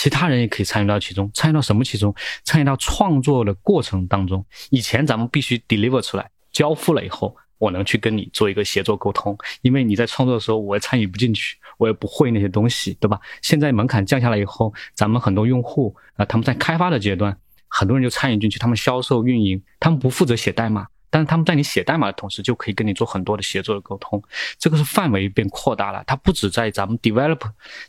[0.00, 2.14] 其他人也可以参与到其中，参与到什么其中？
[2.42, 4.42] 参与到创作的过程当中。
[4.70, 9.36] 以前咱们必须 deliver 出来，交付了以后，我能去跟你做一个协作沟通。
[9.60, 13.20] 因为你在创作的时候，我也参与不进去，我也不会那些东西，对吧？
[13.42, 17.36] 现在门槛降下来以后，咱们很多用户啊，他们在开发的阶段，
[17.68, 20.86] 很多人就参与进去，他们销售、运营，他们不负责写代码。
[21.10, 24.22] 但是他们在你写代码的同时，就可以跟你做很多的协作的沟通，
[24.58, 26.02] 这个是范围变扩大了。
[26.06, 27.40] 它不止在咱们 develop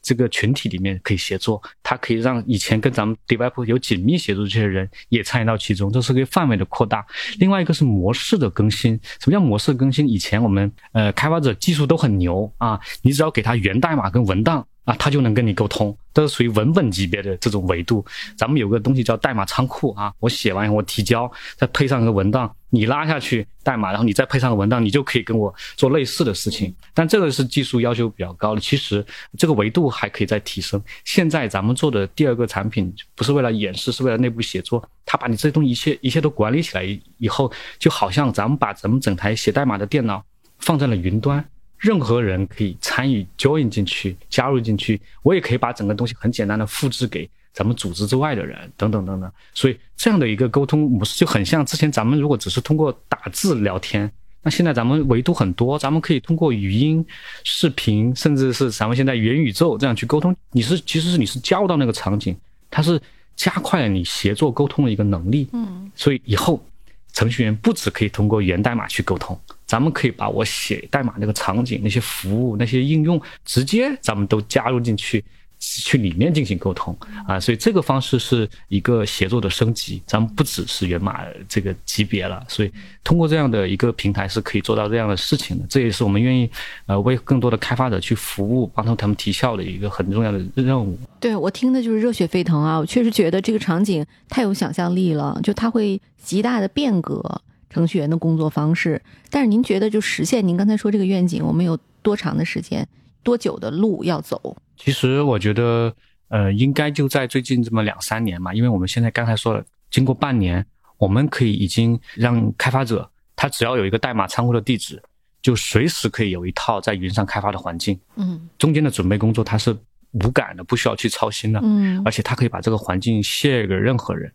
[0.01, 7.05] 这个群体里面可以协作，它可以让以前跟咱们 develop 有紧密协作这些人也参与到其中，这是个范围的扩大。
[7.37, 8.99] 另外一个是模式的更新。
[9.19, 10.07] 什么叫模式更新？
[10.09, 14.65] 以前我们呃开发者技术都很牛啊，你只要给他源代码跟文档。
[14.83, 18.03] 啊，他就能跟你沟通，都是属于文本级别的这种维度。
[18.35, 26.73] 咱们有个东西叫代码仓库啊，我写完以后我提交，再配上一个文档，你拉下去代码，然后你再配上文档，你就可以跟我做类似的事情。
[26.93, 29.05] 但这个是技术要求比较高的，其实
[29.37, 30.81] 这个维度还可以再提升。
[31.03, 34.83] 现在咱们做的第二个产品，不是为了演示，是为了内部写作。
[35.05, 40.23] 它把你这些东西一切一切都管理起来以后，就好像咱们把咱们整台写代码的电脑
[40.59, 41.45] 放在了云端。
[41.81, 49.31] 任何人可以参与 join 进去，加入进去，我也可以把整个东西很简单的复制给咱们组织之外的人，等等等等。
[49.55, 54.09] 所以这样的一个沟通模式就很像之前咱们如果只是通过打字聊天，
[54.43, 57.03] 那现在咱们维度很多，咱们可以通过语音、
[57.43, 60.35] 视频，甚至是咱们现在元宇宙这样去沟通。
[60.51, 62.37] 你是其实是你是加入到那个场景，
[62.69, 63.01] 它是
[63.35, 65.49] 加快了你协作沟通的一个能力。
[65.53, 66.63] 嗯，所以以后
[67.11, 69.35] 程序员不只可以通过源代码去沟通。
[69.71, 75.23] 咱们可以把我写代码那个场景、那些服务、那些应用，直接咱们都加入进去，
[75.59, 76.93] 去里面进行沟通
[77.25, 77.39] 啊。
[77.39, 82.43] 所以这个方式是一个协作的升级，咱们不只是源码这个级别了。
[82.49, 85.65] 所以通过这样的一个平台是可以做到这样的事情的。
[85.69, 86.51] 这也是我们愿意
[86.87, 90.99] 呃为更多的开发者去服务，帮助他们提效的一个很重要的任务。
[91.21, 92.77] 对我听的就是热血沸腾啊！
[92.77, 97.41] 我确实觉得这个场景太有想象力了，就它会极大的变革。
[97.71, 102.87] 程序员的工作方式，但是您觉得就实现您刚才说这个愿景，我们有多长的时间，
[103.23, 104.55] 多久的路要走？
[104.77, 105.95] 其实我觉得，
[106.27, 110.63] 呃，应该就在最近这么两三年嘛，因为我们现在刚才说了，经过半年，
[110.97, 115.01] 我们可以已经让开发者他只要有一个代码仓库的地址，
[115.41, 117.97] 就随时可以有一套在云上开发的环境。
[118.15, 119.75] 嗯，中间的准备工作它是
[120.11, 121.59] 无感的，不需要去操心的。
[121.63, 124.31] 嗯，而且他可以把这个环境 share 给任何人。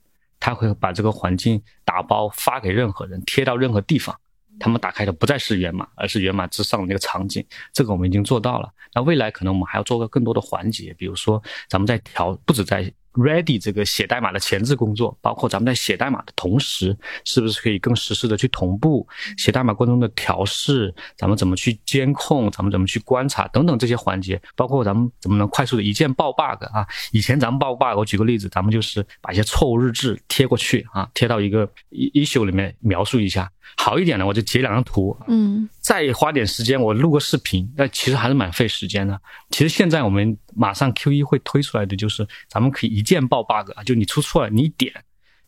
[0.46, 4.16] 他会把这个环境打包发给任何人，贴到任何地方。
[4.60, 7.44] 他们打开的不再是源码，而是源码之上的那个场景。
[7.72, 8.70] 这个我们已经做到了。
[8.94, 26.86] 那未来可能我们还要做个更多的环节，比如说咱们在调，不止在 ready 这个写代码的前置工作，包括咱们在写代码的同时，是不是可以更实时的去同步写代码过程中的调试，咱们怎么去监控，咱们怎么去观察等等这些环节，包括咱们怎么能快速的一键报 bug 啊？
[27.12, 33.50] 以前咱们报 bug，我举个例子，咱们就是把一些错误日志贴过去啊，贴到一个 issue 里面描述一下。
[33.76, 39.16] 好一点的，我就截两张图，嗯，再花点时间我录个视频，那其实还是蛮费时间的。
[39.50, 44.92] 其实现在我们马上 Q 一会推出来的就是，咱们可以一键报 bug 啊，就你出错了，你点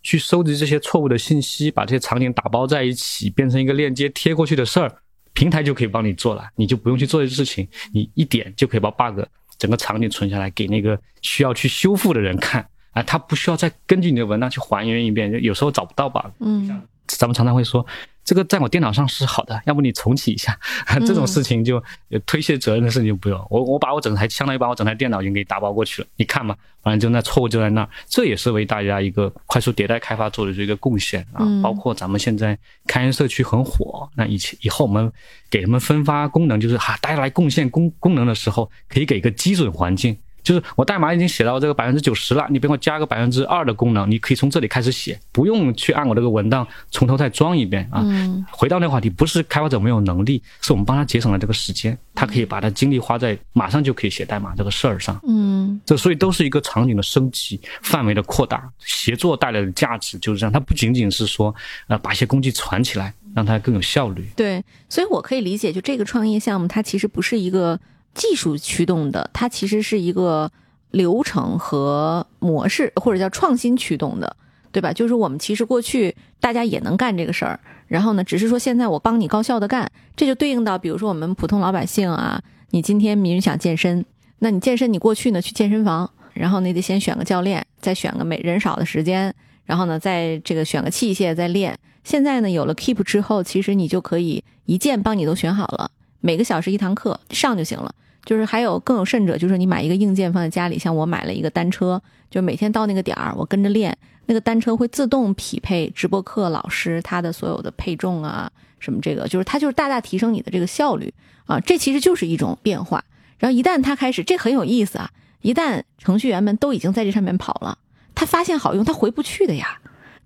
[0.00, 4.88] 去收集这些错误的信息，把这些场景打包在一起，变成一个链接贴过去的事儿，
[5.32, 9.20] 平台就可以帮你做了，你就不用去做这些事情，你一点就可以把 bug
[9.58, 16.80] 整个场景存下来，给那个需要去修复的人看啊，他不需要再根据你的文档去还原一遍，有时候找不到 bug，嗯。
[17.10, 17.84] 咱们常常会说，
[18.28, 20.54] 这个在我电脑上是好的，要不你重启一下。
[21.06, 21.82] 这种事情就
[22.26, 23.46] 推卸责任的事情就不用。
[23.48, 27.88] 我我把我整台相当于把我整台电脑已经给打包过去了，你看嘛，反正就那错误就在那儿。
[28.06, 31.42] 这也是为大家一个快速迭代开发做的这个贡献啊。
[31.62, 35.10] 包括咱们现在开源社区很火，那以前以后我们
[35.48, 40.14] 给他们分发功能，就是哈，大家来贡献功功能的时候，可以给个基准环境。
[40.42, 48.04] 就是我代码已经写到这个百分之九十了，你别给我加个百分之二的功能，你可以从这里开始写，不用去按我这个文档从头再装一遍啊。
[48.50, 55.20] 回到那个话题，不是开发者没有能力，是我们帮他节省了这个时间，他可以把他精力花在马上就可以写代码这个事儿上。
[55.26, 60.52] 嗯，这所以都是一个场景的升级、范围的扩大，协作带来的价值就是这样。
[60.52, 61.54] 它不仅仅是说
[61.88, 64.26] 呃把一些工具传起来，让它更有效率。
[64.34, 67.78] 对，所以我可以理解，就这个创业项目，它其实不是一个。
[68.18, 70.50] 技术驱动的，它其实是一个
[70.90, 74.36] 流程和模式，或者叫创新驱动的，
[74.72, 74.92] 对吧？
[74.92, 84.04] 就是我们其实过去大家也能干这个事儿，然后呢，只是说现在我帮你高效的干，这就对应到，比如说我们普通老百姓啊，你今天明明想健身，
[84.40, 89.32] 那你健身，你过去呢去健身房，然后你得先选个教练，再选个每人少的时间，
[89.64, 91.78] 然后呢，再这个选个器械再练。
[92.02, 95.90] 现在呢，有了 Keep 之后，其实你就可以一键帮你都选好了，
[96.20, 97.94] 每个小时一堂课上就行了。
[98.28, 101.98] 就是还有更有甚者，就是你买一个硬件放在家里，像我买了一个单车，
[102.30, 111.10] 就每天到那个点儿，我跟着练，那个单车会自动匹配直播课老师他的所有的配重啊，什么这个，就是它就是大大提升你的这个效率
[111.46, 113.02] 啊，这其实就是一种变化。
[113.38, 115.10] 然后一旦它开始，这很有意思啊，
[115.40, 117.78] 一旦程序员们都已经在这上面跑了，
[118.14, 119.78] 他发现好用，他回不去的呀，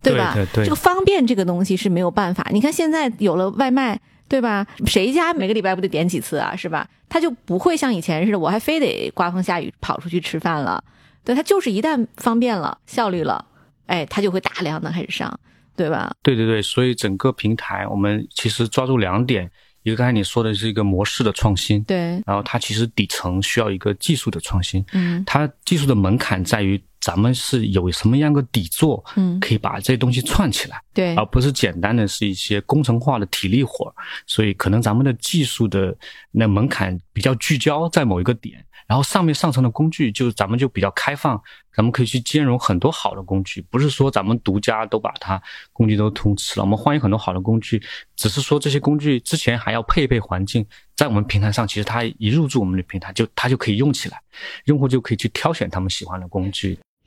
[0.02, 0.32] 对吧？
[0.34, 2.48] 对对，这个方便这个东西是没有办法。
[2.50, 4.00] 你看现在有了外卖。
[4.32, 4.66] 对吧？
[4.86, 6.56] 谁家每个礼拜不得点几次啊？
[6.56, 6.88] 是吧？
[7.06, 10.82] 他就不会像以前似的，我还非得刮风下雨跑出去吃饭了。
[11.22, 13.44] 对他就是一旦方便了、效率了，
[13.84, 15.38] 哎，他就会大量的开始上，
[15.76, 16.10] 对吧？
[16.22, 19.50] 对对对，所以整个平台我们其实抓住两点，
[19.82, 26.82] 一个刚才你说的是一个模式的创新，对，然后它其实底层需要一个技术的创新，嗯，它技术的门槛在于。
[27.02, 33.94] 咱们是有什么样的底座，嗯，可以把这些东西串起来，对，而不是简单的是一些工程化的体力活儿。
[34.24, 35.94] 所以可能咱们的技术的
[36.30, 41.36] 那门槛比较聚焦在某一个点，然后上面上层的工具就咱们就比较开放，
[41.74, 45.42] 咱们可以去兼容很多好的工具，不是说咱们独家都把它
[45.72, 47.82] 工具都通吃了，我们欢迎很多好的工具，
[48.14, 50.64] 只是说这些工具之前还要配备环境。
[50.94, 54.20] 在我们平台上，其实它一入驻我们的平台，就它就可以用起来，
[54.66, 56.78] 用户就可以去挑选他们喜欢的工具。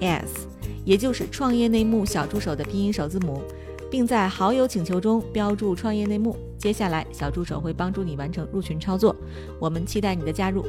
[0.00, 0.46] s，
[0.84, 3.42] 也就是创业内幕小助手的拼音首字母，
[3.90, 6.36] 并在好友请求中标注创业内幕。
[6.58, 9.14] 接下来，小助手会帮助你完成入群操作。
[9.60, 10.64] 我们期待你的加入。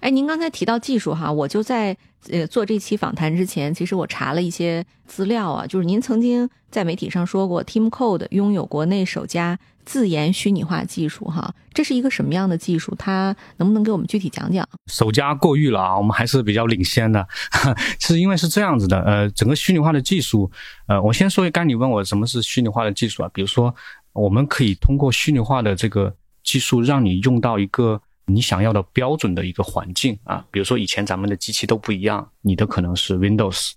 [0.00, 1.96] 哎，您刚才提到技术哈，我就在
[2.28, 9.58] 呃做这期访谈之前，其实我查了一些资料啊，就是您曾经在媒体上说过，Team Code 拥有国内首家。
[9.84, 12.94] 自研虚拟化技术，哈，这是一个什么样的技术？
[12.96, 14.66] 它能不能给我们具体讲讲？
[14.86, 17.26] 首家过誉了啊，我们还是比较领先的。
[17.98, 20.50] 是因为是这样子的，呃，整个虚拟化的技术，
[20.86, 23.30] 呃，我先说一，刚你问我什么是虚拟化的技术啊？
[23.34, 23.74] 比如说，
[24.12, 30.44] 我们可以通过虚拟化的这个技术，让你用到一个你想要的标准的一个环境啊。
[30.50, 33.72] 比如说，以前咱们的机器都不一样，你的可能是 Windows。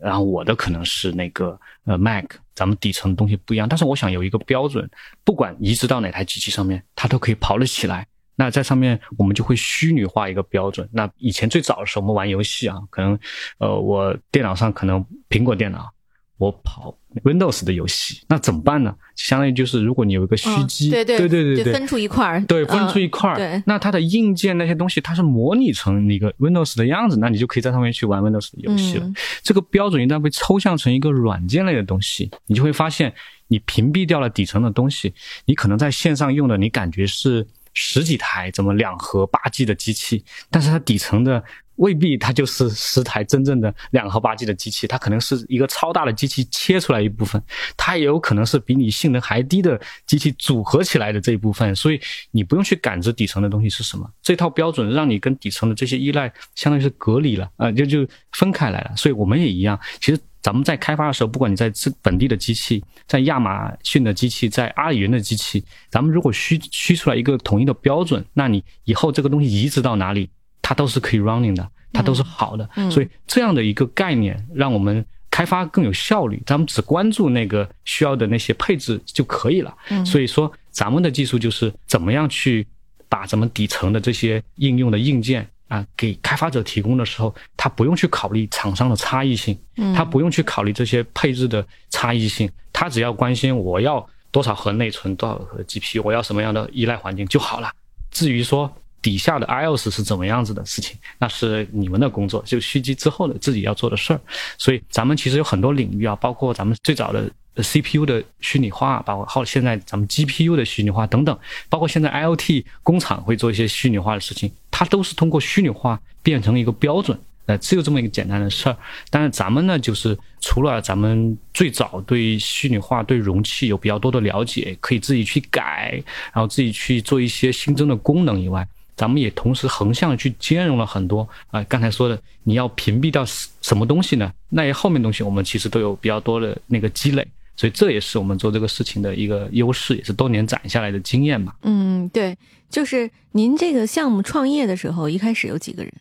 [0.00, 1.58] 然后我的可能是那个
[1.88, 4.88] 呃 Mac，咱们底层的东西不一样，但是我想有一个标准，
[5.24, 10.86] 不管移植到哪台机器上面，它都可以跑得起来，那在上面我们就会虚拟化一个标准。
[10.92, 13.18] 那以前最早的时候，我们玩游戏啊，可能
[13.58, 15.90] 呃我电脑上可能苹果电脑。
[16.38, 18.94] 我跑 Windows 的游戏，那怎么办呢？
[19.16, 29.12] 相当于就是，如果你有一个虚机，对对对对对，分出一块儿，对，分出一块儿，对，那它的硬件那些东西，它是模拟成一个 Windows 的样子，那你就可以在上面去玩 Windows 的游戏了。
[29.42, 33.12] 这个标准一旦被抽象成一个软件类的东西，你就会发现，
[33.48, 35.12] 你屏蔽掉了底层的东西，
[35.44, 37.44] 你可能在线上用的，你感觉是
[37.80, 41.42] 十几台怎么两核八 G 的机器，但是它底层的。
[41.78, 47.40] 未必它就是十台真正的两核八 G 的机器，它可能是一个超大的机器切出来一部分，
[47.76, 52.00] 它也有可能是比你性能还低的机器组合起来的这一部分，所以
[52.32, 56.26] 你不用去感知底层的东西是什么，这套标准让你跟底层的这些依赖
[56.56, 58.96] 相当于是隔离了啊，就就分开来了。
[58.96, 70.30] 所以我们也一样，其实咱们在开发的时候，不管你在这本地的机器，在亚马逊的机器，在阿里云的机器，咱们如果虚虚出来一个统一的标准，那你以后这个东西移植到哪里？
[70.62, 76.42] 它都是可以 running 的，它都是好的，所以这样的一个概念让我们开发更有效率。
[76.46, 79.76] 咱们只关注那个需要的那些配置就可以了。
[80.06, 82.66] 所以说，咱们的技术就是怎么样去
[83.06, 89.56] 把咱们底层的这些应用的硬件啊，给开发者提供的时候，他不用去考虑厂商的差异性，
[89.94, 97.70] 他不用去考虑这些配置的差异性，他只要关心我要多少核内存，多少核 GPU，我要什么样的依赖环境就好了。
[98.10, 104.20] 至于说，底下的 iOS 是怎么样子的事情，那是你们的工作，就虚机之后的自己要做的事儿。
[104.56, 107.30] 所以咱们其实有很多领域啊，包括咱们最早的
[107.62, 111.38] CPU 的虚拟化，包括后现在咱们 GPU 的虚拟化等等，
[111.68, 117.18] 包括现在 IoT 工厂会做一些虚拟化的事情，它都是通过虚拟化变成一个标准。
[117.46, 118.76] 呃，只有这么一个简单的事儿。
[119.08, 126.02] 但是咱们呢，就是除了咱们最早对虚拟化、对容器有比较多的了解，可以自己去改，
[126.34, 133.24] 然后自己去做一些新增的功能以外，咱们也同时横向去兼容了很多啊，刚才说的，你要屏蔽掉
[133.62, 134.30] 什么东西呢？
[134.50, 137.26] 那些后面东西我们其实都有比较多的那个积累，
[137.58, 141.54] 所以这也是我们做这个事情的一个优势，也是多年攒下来的经验吧。
[141.62, 142.34] 嗯，对，
[142.70, 145.92] 就是您这个项目创业的时候，一开始有几个人？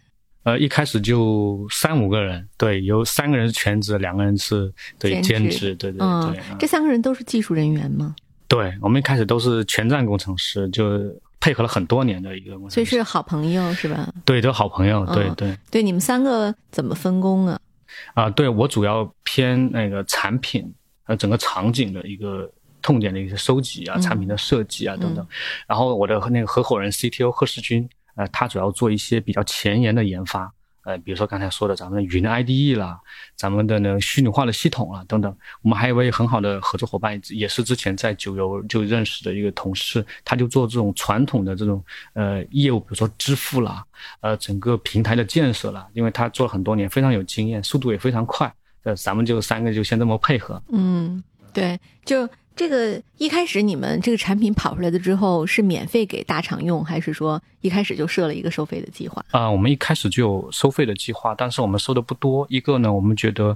[0.43, 6.39] 呃，一开始就三五个人，对，有三个人是全职，两个人是对兼职，对对对。
[6.57, 8.15] 这三个人都是技术人员吗？
[8.47, 11.01] 对，我们一开始都是全站工程师，就。
[11.39, 14.11] 配合了很多年的一个，所以是好朋友是吧？
[14.25, 15.05] 对，都好朋友。
[15.13, 17.59] 对对对，你们三个怎么分工啊？
[18.15, 20.73] 啊，对我主要偏那个产品，
[21.07, 22.49] 呃，整个场景的一个
[22.81, 25.25] 痛点的一些收集啊，产品的设计啊等等。
[25.67, 30.51] 然后我的那个合伙人 CTO 贺世军，呃，他主要做一些比较前沿的研发。
[30.83, 32.97] 呃，比如说刚才说的咱们的云 IDE 啦，
[33.35, 41.83] 咱们的那个虚拟化的系统啊等等，我们还有一位很好的合作伙伴，也是之前在九游就认识的一个同事，他就做这种传统的这种
[42.13, 43.83] 呃业务，比如说支付啦，
[44.21, 48.49] 呃整个平台的建设啦，因为他做了很多年，非常有经验，速度也非常快。
[48.88, 50.61] 呃，咱们就三个就先这么配合。
[50.69, 51.23] 嗯，
[51.53, 52.27] 对，就。
[52.57, 59.23] 这个一开始你们这个产品跑出来的之后是免费给大厂用，还是说一开始就设了一个收费的计划？
[59.29, 62.47] 啊，我们一开始就有收费的计划，但是我们收的不多。
[62.49, 63.55] 一个呢，我们觉得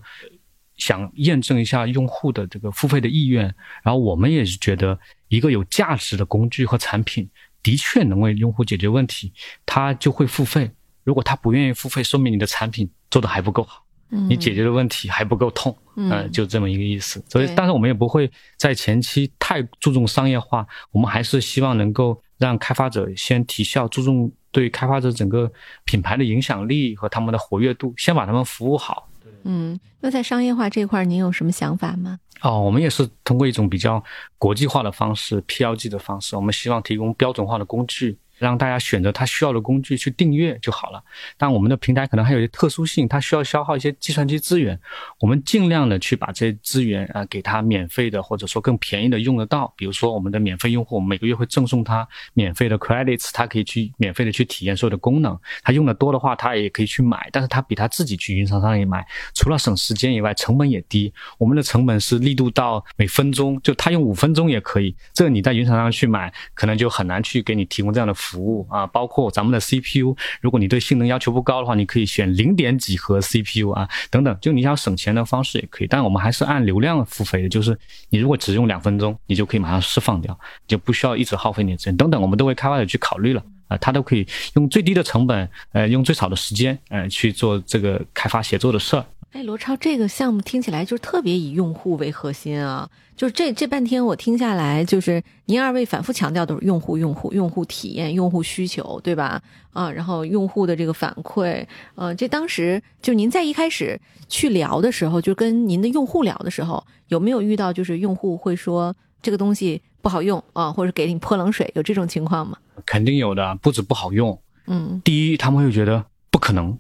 [0.78, 3.46] 想验证一下用户的这个付费的意愿，
[3.82, 4.96] 然后我们也是觉得
[5.30, 7.28] 一个有价值的工具和产品
[7.64, 9.34] 的确能为用户解决问题，
[9.66, 10.70] 他就会付费。
[11.04, 13.84] 如果他不愿意付费，说明你的产品做的还不够好。
[14.12, 17.24] 你解决的问题还不够痛，嗯，就这么一个意思。
[17.30, 25.50] 所以，但是我们也不会在前期太注重商业化，我们还是希望能够让开发者先提效，注重对开发者整个
[25.86, 29.08] 品牌的影响力和他们的活跃度，先把他们服务好。
[29.44, 32.20] 嗯，那在商业化这块，您有什么想法吗？
[32.42, 34.04] 哦，我们也是通过一种比较
[34.38, 38.18] 国际化的方式，PLG 的方式，我们希望提供标准化的工具。
[38.42, 41.02] 让大家选择他需要的工具去订阅就好了。
[41.38, 44.78] 但我们的平台可能还有一些特殊性，它需要消耗一些计算机资源。
[45.20, 49.72] 我们尽量的去把这些资源啊给他免费的，或者说更便宜的用得到。
[49.78, 55.40] 比如说我们的免费用户，我们每个月会赠送他免费的 credits，他可以去免费的去体验所有的功能。
[55.64, 61.14] 他用的多的话，他也可以去买，但是他比他自己去云厂商里买，除了省时间以外，成本也低。
[61.38, 64.96] 我们的成本是力度到每分钟，就他用五分钟也可以。
[65.14, 68.31] 这个你在云厂商去买，可能就很难去给你提供这样的服。
[68.32, 75.88] 服务啊，包括咱们的 CPU，如果你对性能要求不高的话，你可以选零点几核 CPU 啊，等等，就你想省钱的方式也可以。
[75.88, 77.78] 但我们还是按流量付费的，就是
[78.10, 84.26] 你如果只用两分钟，你就可以马上释放掉，就不需要一直耗费你的资源等等，我们都为开发者去考虑了啊，他都可以
[84.56, 89.06] 用最低的成本，呃，用最少的时间，呃，去做这个开发协作的事儿。
[89.32, 92.90] 哎，罗超，这个项目听起来就是特别以用户为核心啊！
[93.16, 99.42] 就是这这半天我听下来，就是您二位反复强调都是用户、用户、用户体验、用户需求，对吧？
[99.72, 101.66] 啊，然后用户的这个反馈，
[101.96, 112.58] 呃，这当时就您在一开始去聊的时候，就跟您的用户聊的时候，有没有遇到就是用户会说这个东西不好用啊，或者给你泼冷水，有这种情况吗？
[112.86, 116.78] 肯定有的，不止不好用，嗯，第一他们会觉得不可能。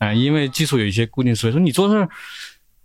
[0.00, 2.08] 啊，因为技术有一些固定思维，说你做事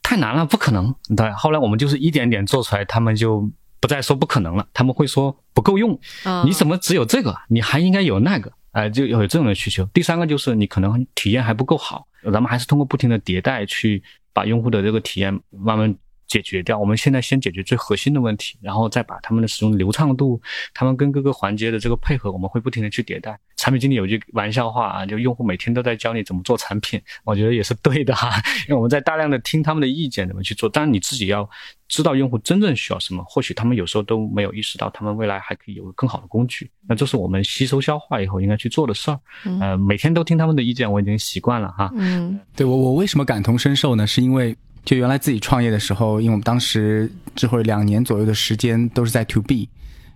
[0.04, 0.94] 太难了，不可能。
[1.18, 3.50] 对，后来我们就是一点点做出来，他们就
[3.80, 6.00] 不再说不可能了，他们会说不够用。
[6.46, 7.36] 你怎么只有这个？
[7.48, 8.54] 你还应该有那个。
[8.74, 9.84] 哎，就有这种的需求。
[9.94, 15.96] 第三个就是你可能体验还不够好，咱们还是通过不停的迭代去把用户的这个体验慢慢。
[16.28, 20.42] 解决掉，我们现在先解决最核心的问题，然后再把他们的使用流畅度，
[20.74, 23.38] 他们跟各个环节的这个配合，我们会不停的去迭代。
[23.58, 28.30] 产品经理有句玩笑话啊，就用户每天都在教你怎么做产品，我觉得也是对的哈，
[28.68, 30.68] 因为我们在大量的听他们的意见，怎么去做。
[30.68, 31.50] 当然你自己要
[31.88, 36.70] 知道用户真正需要什么，或许他们有时候都没有意识到，他们未来还可以有更好的工具。
[36.88, 39.20] 那这是我们吸收消化以后应该去做的事儿。
[39.62, 41.90] 呃，每天都听他们的意见，我已经习惯了哈。
[41.96, 44.06] 嗯，对我我为什么感同身受呢？
[44.06, 44.56] 是因为。
[44.86, 49.68] 就原来自己创业的时候，因为我们当时之后两年左右的时间都是在 To B，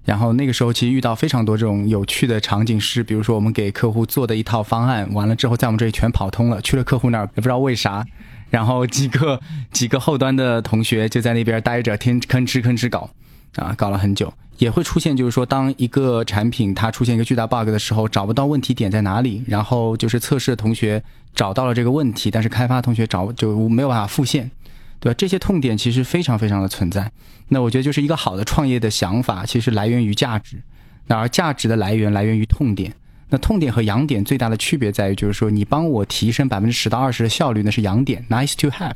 [0.05, 8.05] 然后那个时候其实遇到非常多这种有趣的场景，是比如说我们给客户做的一套方案，完了之后在我们这里全跑通了，去了客户那儿也不知道为啥，
[8.51, 9.41] 然后几个
[9.71, 13.09] 几个后端的同学就在那边待着，天吭哧吭哧搞，
[13.57, 14.31] 啊，搞了很久。
[14.59, 21.01] 也会出现，就是说，当一个产品它出现一个巨大 bug 的时候，找不到问题点在哪里，然后就是测试的同学
[21.33, 24.51] 找到了这个问题，但是开发同学找就没有办法复现。
[24.99, 25.15] 对吧？
[25.17, 27.11] 这些痛点其实非常非常的存在。
[27.47, 30.61] 那我觉得就是一个好的创业的想法，其实来源于价值。
[31.07, 32.93] 那而价值的来源来源于痛点。
[33.29, 38.93] 那痛点和痒点最大的区别在于，就是说你帮我提升百分之十到二十的效率，那是痒点，nice to have。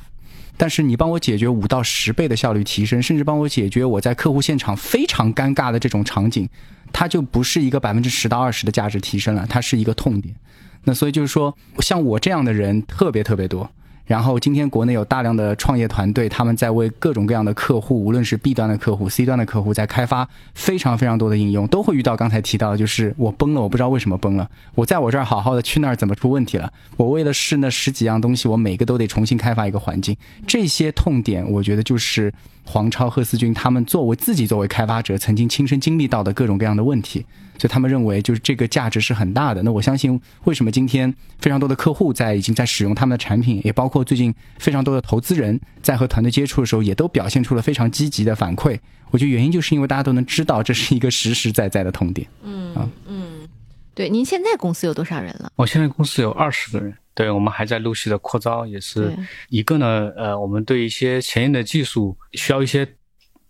[0.57, 6.47] 但是你帮我解决五到十倍的效率提升，甚至帮我解决我在客户现场非常尴尬的这种场景，
[6.91, 10.35] 它就不是一个百分之十到二十的价值提升了，它是一个痛点。
[10.83, 13.69] 那所以就是说，像我这样的人特别特别多。
[14.05, 24.49] 然后今天国内有大量的创业团队，他们在为各种各样的客户，无论是 B 端的客户、C 端的客户，在开发非常非常多的应用，都会遇到刚才提到的，就是我崩了，我不知道为什么崩了。
[24.75, 26.71] 我在我这儿好好的，去那儿怎么出问题了？
[26.97, 30.15] 我为了试那十几样东西，我每个都得重新开发一个环境。
[30.45, 32.33] 这些痛点，我觉得就是
[32.65, 37.25] 黄超、贺思军他们作为自己作为开发者，曾经亲身经历到的各种各样的问题。
[37.57, 39.61] 所以他们认为，就是这个价值是很大的。
[39.63, 48.79] 那我相信，为什么今天非常多的客户在已经在使用他们的产品，也包括最近非常多的投资人在和团队接触的时候，也都表现出了非常积极的反馈。
[49.11, 52.27] 我觉得原因就是因为大家都能知道，这是一个实实在在的痛点。
[52.43, 52.75] 嗯
[53.07, 53.47] 嗯，
[53.93, 54.09] 对。
[54.09, 55.51] 您现在公司有多少人了？
[55.55, 56.93] 我现在公司有二十个人。
[57.15, 59.15] 对我们还在陆续的扩招，也是
[59.49, 60.11] 一个呢。
[60.17, 62.87] 呃，我们对一些前沿的技术需要一些。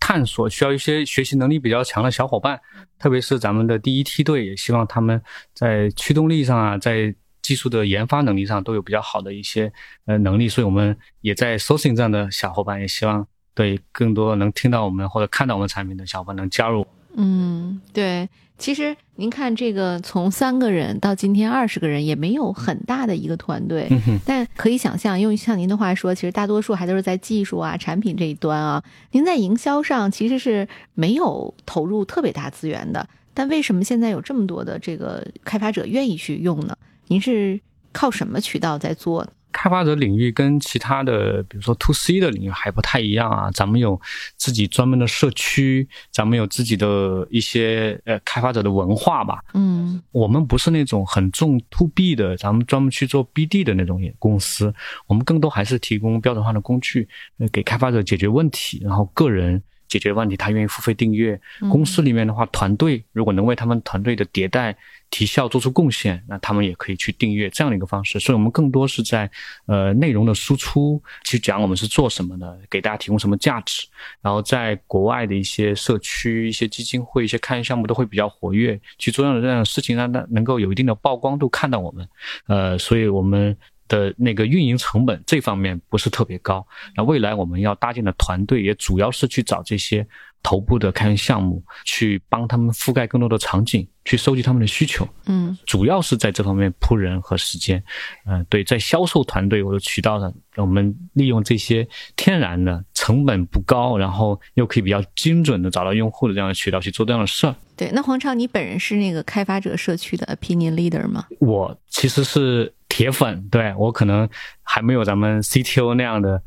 [0.06, 2.60] 探索需要一些学习能力比较强的小伙伴，
[3.00, 5.22] 特别是咱们的第一梯队，也希望他们
[5.54, 9.72] 在驱动力上啊，在技术的研发能力上都有比较好的一些
[10.06, 13.26] 呃能力，所以我们也在 sourcing 这样的小伙伴，也希望
[13.56, 16.86] 对更多能听到我们或者看到我们产品的小伙伴能加入。
[17.16, 18.28] 嗯，对。
[18.60, 23.90] 其实您看，这个从三个人到今天二十个人，也没有很大的一个团队。
[24.26, 28.82] 但可以想象，用像您的话说，其实大多数还都是在技术啊、产品这一端啊。
[29.12, 33.06] 您在营销上其实是没有投入特别大资源的。
[33.34, 36.78] 但为什么现在有这么多的这个开发者愿意去用呢？
[37.08, 37.60] 您是
[37.92, 39.32] 靠什么渠道在做呢？
[39.54, 43.50] 开发者领域跟其他的，比如说 to C 的领域还不太一样啊。
[43.52, 44.00] 咱们有
[44.36, 49.42] 自己专门的社区，咱们有自己的一些呃开发者的文化吧。
[49.54, 54.74] 嗯，我们不是那种很重 to B 的，咱们专门去做 BD 的那种公司。
[55.08, 57.08] 我们更多还是提供标准化的工具，
[57.52, 59.62] 给开发者解决问题，然后个人。
[59.94, 61.40] 解决问题，他愿意付费订阅。
[61.70, 64.76] 公司里面的话，团队如果能为他们团队的迭代
[65.12, 68.20] 提效做出贡献，那他们也可以去订阅这样的一个方式。
[68.20, 69.30] 所以，我们更多是在
[69.68, 73.86] 呃内容的输出，去讲我们是做什么的，给大家提供什么价值。
[74.20, 82.10] 然后，在国外的一些社区、一些基金会、一些开源项目都会比较活跃，去做这样的这样的事情，让他能够有一定的曝光度，看到我们。
[82.48, 83.56] 呃，所以我们。
[83.88, 86.66] 的那个运营成本这方面不是特别高。
[86.96, 90.06] 那未来我们要搭建的团队也主要是去找这些
[90.42, 95.08] 头部的开源项目，去帮他们覆盖更多的场景，去收集他们的需求。
[95.26, 97.82] 嗯，主要是在这方面铺人和时间。
[98.26, 107.56] 嗯，对，在销售团队或者渠道上，我们利用这些天然的、成本不高，然后又可以比较精准的找到用户的这样的渠道去做这样的事儿。
[107.78, 111.28] 对，那黄超，你本人是那个开发者社区的 opinion leader 吗？
[111.40, 112.74] 我其实是。
[112.94, 114.30] 铁粉，对我可能
[114.62, 116.40] 还没有咱们 CTO 那样的，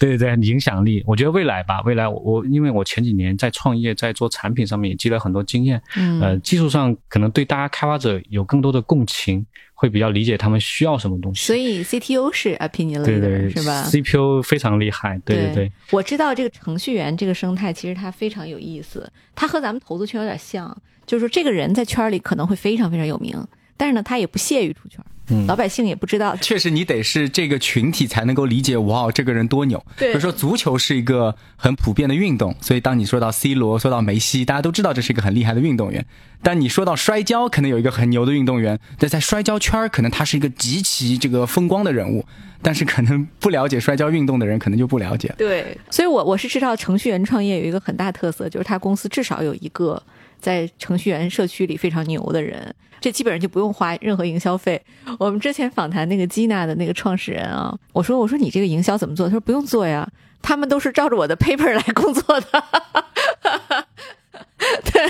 [0.00, 1.04] 对对对，影响力。
[1.06, 11.46] 我觉得未来吧，未来我我因为我前几年在创业，在做产品上面也积累很多经验，嗯呃，技术上可能对大家开发者有更多的共情，会比较理解他们需要什么东西。
[11.46, 15.72] 所以 CTO 是 opinion leader 对是吧？？CPU 非常厉害，对对对。
[15.92, 20.76] 我知道这个程序员这个生态其实它非常有意思，它和咱们投资圈有点像，
[21.06, 23.36] 就是说这个人在圈里可能会非常非常有名，
[23.76, 26.36] 但是呢，他也不屑于出圈，嗯老百姓也不知道。
[26.36, 29.82] 确实，你得是这个群体才能够理解，哇，这个人多牛。
[29.96, 36.04] 对比如说足球是一个很普遍的运动，所以当你说到 C 罗，说到梅西，大家都知道这是一个很厉害的运动员。
[36.42, 42.24] 但你说到摔跤，可能有一个很牛的运动员，但在摔跤圈儿可能他是一个极其这个风光的人物，
[42.62, 45.34] 但是可能不了解摔跤运动的人可能就不了解。
[45.36, 50.02] 对，所以我我是知道程序员创业有一个很大特色，就是他公司至少有一个
[50.40, 54.80] 在程序员社区里非常牛的人，这基本上就不用花任何营销费。
[55.18, 59.26] 我们之前访谈那个基娜的那个创始人啊，我说我说你这个营销怎么做？
[59.26, 60.08] 他说不用做呀，
[60.42, 62.46] 他们都是照着我的 paper 来工作的。
[64.92, 65.02] 对，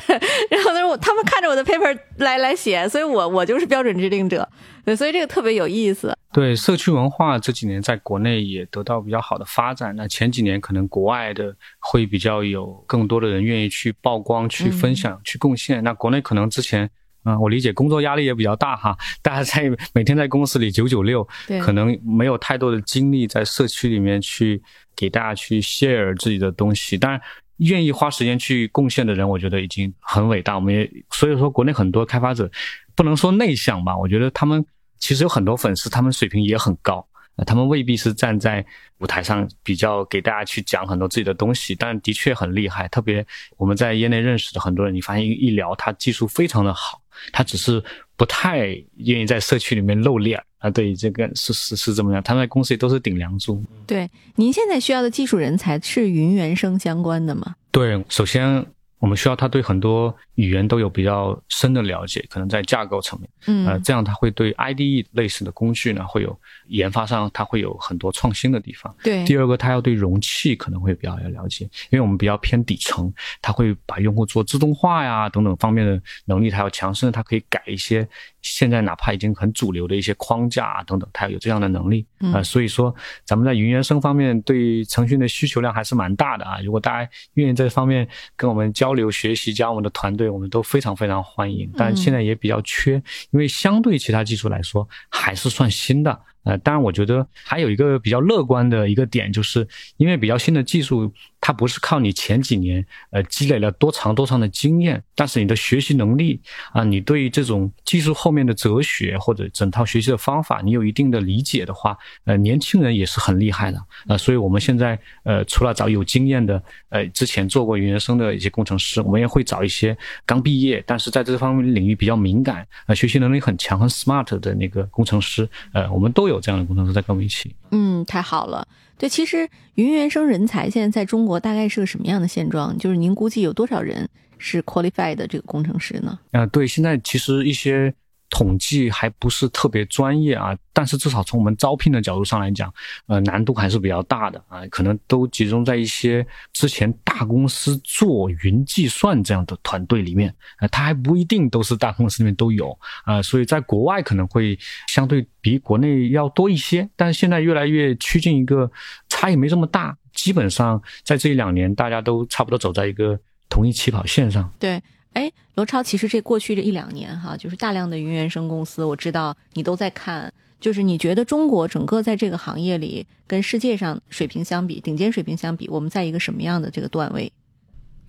[0.48, 4.48] 然后他说他们看着我的 paper 来来写，所以我我就是标准制定者，
[4.90, 6.12] 对，所以这个特别有意思。
[6.32, 9.94] 对社区文化这几年在国内也得到比较好的发展。
[9.94, 15.82] 那前几年可能国外的会比较有更多的人愿意去曝光、去分享、去贡献。
[15.84, 16.90] 那国内可能之前，
[17.24, 24.60] 嗯、我理解工作压力也比较大哈，大家在每天在公司里九九六，对可能没有太多的精力在社区里面去
[24.96, 26.98] 给大家去 share 自己的东西。
[26.98, 27.20] 当然。
[27.60, 30.54] 愿意花时间去贡献的人，我觉得已经很伟大。
[30.54, 32.50] 我们也所以说，国内很多开发者
[32.96, 34.64] 不能说内向吧，我觉得他们
[35.00, 37.04] 其实有很多粉丝，他们水平也很高。
[37.36, 38.64] 呃他们未必是站在
[38.98, 42.86] 舞台上比较给大家去讲很多自己的东西，但的确很厉害。
[42.88, 43.24] 特别
[43.56, 47.00] 我们在业内认识的很多人，你发现一一聊，他技术非常的好，
[47.32, 47.82] 他只是
[48.16, 50.68] 不太愿意在社区里面露脸啊。
[50.68, 53.64] 对，这个是是是这么样，他们在公司里都是顶梁柱。
[53.86, 57.54] 对，您现在需要的技术人才是云原生相关的吗？
[57.70, 58.66] 对，首先
[59.00, 63.30] 我们需要他对很多语言都有比较深的了解，可能在架构层面。
[63.46, 66.38] 嗯，呃，这样他会对 IDE 类似的工具呢，会有
[66.68, 68.94] 研发上他会有很多创新的地方。
[69.02, 78.06] 对，第二个，他要对容器可能会比较要了解，因为我们比较偏底层，他会把用户做自动化呀等等方面的能力，他要强，甚至它可以改一些
[78.42, 82.06] 现在哪怕已经很主流的一些框架啊等等，它有这样的能力。
[82.18, 86.60] 啊呃，所以说咱们在云原生方面对程序员的需求量还是蛮大的啊。
[86.62, 91.70] 如果大家愿意这方面跟我们交流学习，加我们的团队，我们都非常非常欢迎。
[91.76, 92.94] 但现在也比较缺，
[93.30, 96.20] 因为相对其他技术来说还是算新的。
[96.44, 99.66] 呃，当然，我觉得还有一个比较乐观的一个点，就是
[99.96, 106.40] 因为比较新的技术，它不是靠你前几年呃积累了多长多长的经验，但是你的学习能力
[106.72, 113.78] 啊、你对于这种技术后面的哲学或者整套学习的方法，你有一定的理解的话，呃，年轻人也是很厉害的。
[114.08, 127.54] 呃，所以我们现在呃除了找有经验的呃之前做过云原生的一些工程师，我们也会找一些刚毕业但是在这方面领域比较敏感、呃学习能力很强、很 smart 的那个工程师，呃，我们都有这样的工程师在跟我们一起。
[127.72, 128.66] 嗯，太好了。
[128.96, 132.76] 对，其实云原生人才现在在中国大概是个什么样的现状？
[132.78, 134.08] 就是您估计有多少人
[134.38, 136.18] 是 qualified 的这个工程师呢？
[136.32, 137.92] 呃，对，现在其实一些
[138.30, 142.72] 统计还不是特别专业啊，但是至少从我们招聘的角度上来讲，
[143.06, 158.70] 呃，难度还是比较大的啊，可能都集中在一些之前大公司做云计算这样的团队里面，呃，它还不一定都是大公司里面都有啊、所以在国外可能会相对比国内要多一些，但是现在越来越趋近一个
[159.08, 163.18] 差异没这么大，基本上在这一两年大家都差不多走在一个
[163.48, 164.48] 同一起跑线上。
[164.58, 164.80] 对，
[165.14, 165.30] 哎，
[165.60, 170.32] 罗超，其实这过去这一两年哈，就是大量的云原生公司，我知道你都在看。
[170.58, 177.32] 就是你觉得中国整个在这个行业里跟世界上水平相比，顶尖水平相比，我们在一个什么样的这个段位？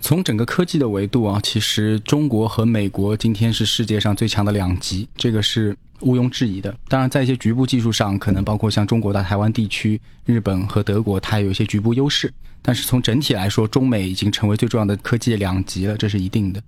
[0.02, 6.76] 从整个科技的维度啊，其实中国和美国今天是世界上最强的两极，这个是毋庸置疑的。
[6.90, 12.34] 当然，在一些局部技术上，可能包括像中国的台湾地区、日本和德国，它有一些局部优势。
[12.62, 16.62] 但是从整体来说，中美已经成为最重要的科技两极了，这是一定的。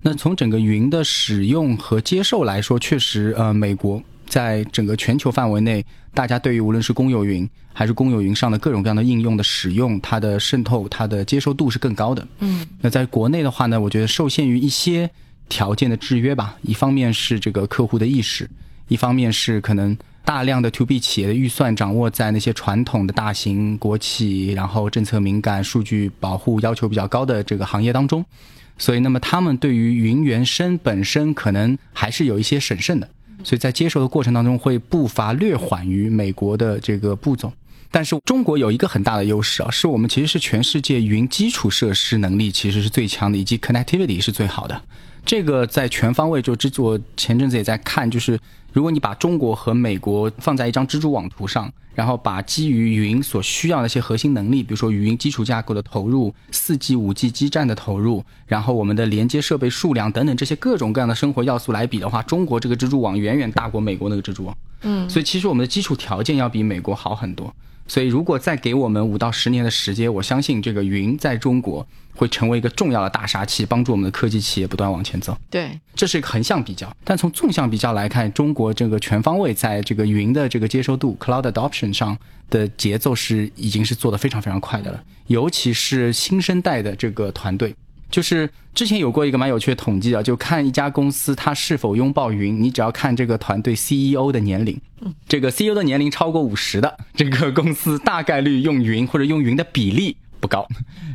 [0.00, 5.84] 那从整个云的使用和接受来说，确实，呃，美国在整个全球范围内，
[6.14, 12.26] 大家对于无论是公有云还是公有云上的各种各样的应用的使用，它的渗透、它的接受度是更高的。
[12.40, 15.10] 嗯那在国内的话呢，我觉得受限于一些
[15.48, 18.48] 条件的制约吧，一方面是这个客户的意识，
[18.86, 28.24] 一方面是可能大量的 to B 企业的预算掌握在那些传统的大型国企，然后政策敏感、数据保护要求比较高的这个行业当中，
[28.78, 33.08] 所以那么他们对于云原生本身可能还是有一些审慎的。
[33.44, 37.52] 所以在接受的过程当中会步伐略缓于美国的这个步总。
[37.90, 44.82] 但是中国有一个很大的优势啊，是我们其实是全世界云基础设施能力其实是最强的，以及 connectivity 是最好的。
[45.24, 48.38] 这个在全方位就制作，前阵子也在看，就是
[48.78, 64.56] 如果你把中国和美国放在一张蜘蛛网图上，然后把基于云所需要的一些核心能力，比如说语音基础架构的投入、四 G、五 G 基站的投入，然后我们的连接设备数量等等这些各种各样的生活要素来比的话，中国这个蜘蛛网远远大过美国那个蜘蛛网。
[64.82, 67.52] 嗯，所以其实我们的基础条件要比美国好很多。
[67.88, 71.84] 所以，如果再给我们五到十年的时间，我相信这个云在中国
[72.14, 75.36] 会成为一个重要的大杀器，帮助我们的科技企业不断往前走。
[75.48, 76.94] 对，这是一个横向比较。
[77.02, 82.16] 但从纵向比较来看，中国这个全方位在这个云的这个接受度 （cloud adoption） 上
[82.50, 87.74] 的节奏是已经是做得非常非常快的了，尤其是新生代的这个团队。
[88.10, 94.80] 就是之前有过一个蛮有趣的统计啊，就看一家公司它是否拥抱云，你只要看这个团队 CEO 的年龄，
[95.28, 100.66] 这个 CEO 的年龄超过五十的这个公司，大概率用云或者用云的比例不高。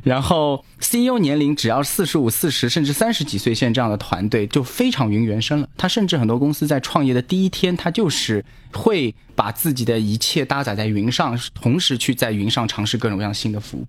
[0.04, 5.70] 然后 CEO 年龄只要四十五、四十甚至三十几岁，现这样的团队就非常云原生了。
[5.78, 13.88] 他甚至很多公司在创业的第一天，他就是会把自己的一切搭载在云上，同时去在云上尝试各种各样新的服务。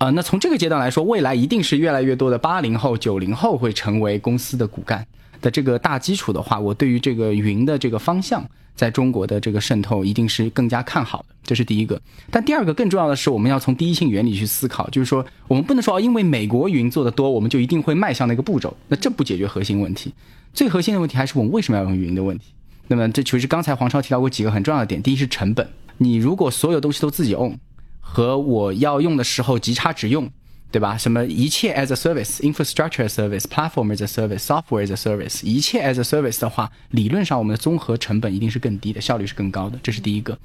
[0.00, 5.06] 啊，那从这个阶段来说，未来一定是越来越多的八零后、九零后会成为公司的骨干
[5.42, 8.42] 的这个大基础的话，我对于这个云的这个方向，
[8.74, 12.00] 在中国的这个渗透一定是更加看好的，这是第一个。
[12.30, 20.14] 但第二个更重要的是，我们要从第一性原理去思考，就是说，我们不能说因为美国云做的多，我们就一定会迈向那个步骤，那这不解决核心问题。
[20.54, 22.54] 最核心的问题还是我们为什么要用云的问题。
[22.86, 27.58] 那么这其实刚才黄超提到过几个很重要的点，第一是成本，你如果所有东西都自己 on。
[28.00, 30.28] 和我要用的时候即插即用，
[30.70, 30.96] 对吧？
[30.96, 36.40] 什么一切 as a service，infrastructure as a service，platform as a service，software as a service，一切 as a service
[36.40, 39.78] 的话，理论上我们的综合成本一定是更低的，效率是更高的。
[39.82, 40.38] 这是第一个。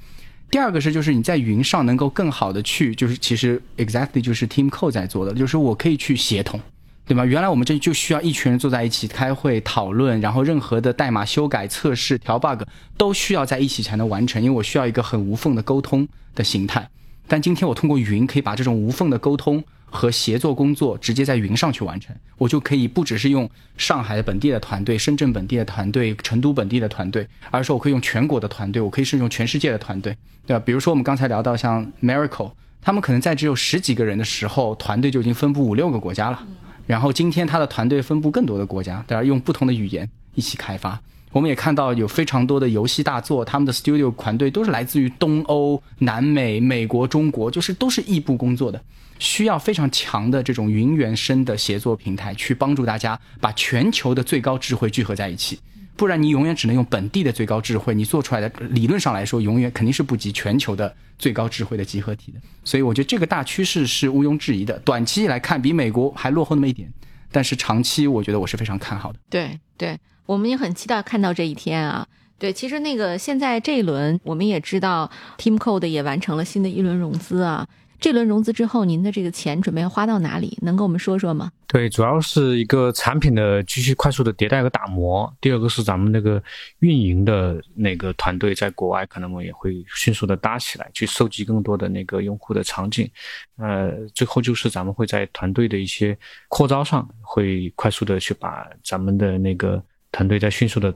[0.48, 6.60] 第二个是，就是你在云上能够更好的去，就是其实 exactly 就是 Team Code 在做的，就是我可以去协同，
[7.04, 7.24] 对吧？
[7.24, 12.62] 原来我们这就需要一群人坐在一起开会讨论，然后任何的代码修改、测试、调 bug
[12.96, 16.88] 都需要在一起才能完成，因为我需要一个很无缝的沟通的形态。
[17.28, 30.16] 但今天我通过云可以把这种无缝的沟通和协作工作直接在云上去完成，我就可以不只是用上海本地的团队、深圳本地的团队、成都本地的团队，而是我可以用全国的团队，我可以是用全世界的团队，
[30.46, 30.62] 对吧？
[30.64, 36.46] 比如说我们刚才聊到像 Miracle，他们可能在只有十几个人的时候，团队就已经分布五六个国家了，
[36.86, 39.24] 然后今天他的团队分布更多的国家，对吧？
[39.24, 41.00] 用不同的语言一起开发。
[41.36, 48.82] 我们也看到有非常多的游戏大作，他们的 studio 团队都是来自于东欧、南美、美国、中国，就是都是异步工作的，
[49.18, 55.60] 需要非常强的这种云原生的协作平台，去帮助大家把全球的最高智慧聚合在一起。
[55.94, 62.40] 不然你永远只能用本地的最高智慧，你做出来的理论上来说，永远肯定是不及全球的最高智慧的集合体的。
[62.64, 64.78] 所以我觉得这个大趋势是毋庸置疑的。
[64.78, 66.90] 短期来看，比美国还落后那么一点，
[67.30, 69.18] 但是长期我觉得我是非常看好的。
[69.28, 69.98] 对对。
[70.26, 72.06] 我们也很期待看到这一天啊！
[72.38, 77.66] 对，其实那个现在这一轮，我们也知道，Team Code 也完成了新的一轮融资啊。
[77.98, 80.58] 这轮融资之后，您的这个钱准备要花到哪里？
[80.60, 81.50] 能跟我们说说吗？
[81.66, 85.34] 对，主要是一个产品的继续快速的迭代和打磨。
[85.40, 86.40] 第二个是咱们那个
[86.80, 93.08] 运营的那个团队，在国外可能我也会迅速的搭起来，去收集更多的那个用户的场景。
[93.56, 96.14] 呃，最后就是咱们会在团队的一些
[96.48, 99.82] 扩招上，会快速的去把咱们的那个。
[100.12, 100.94] 团队在迅速的，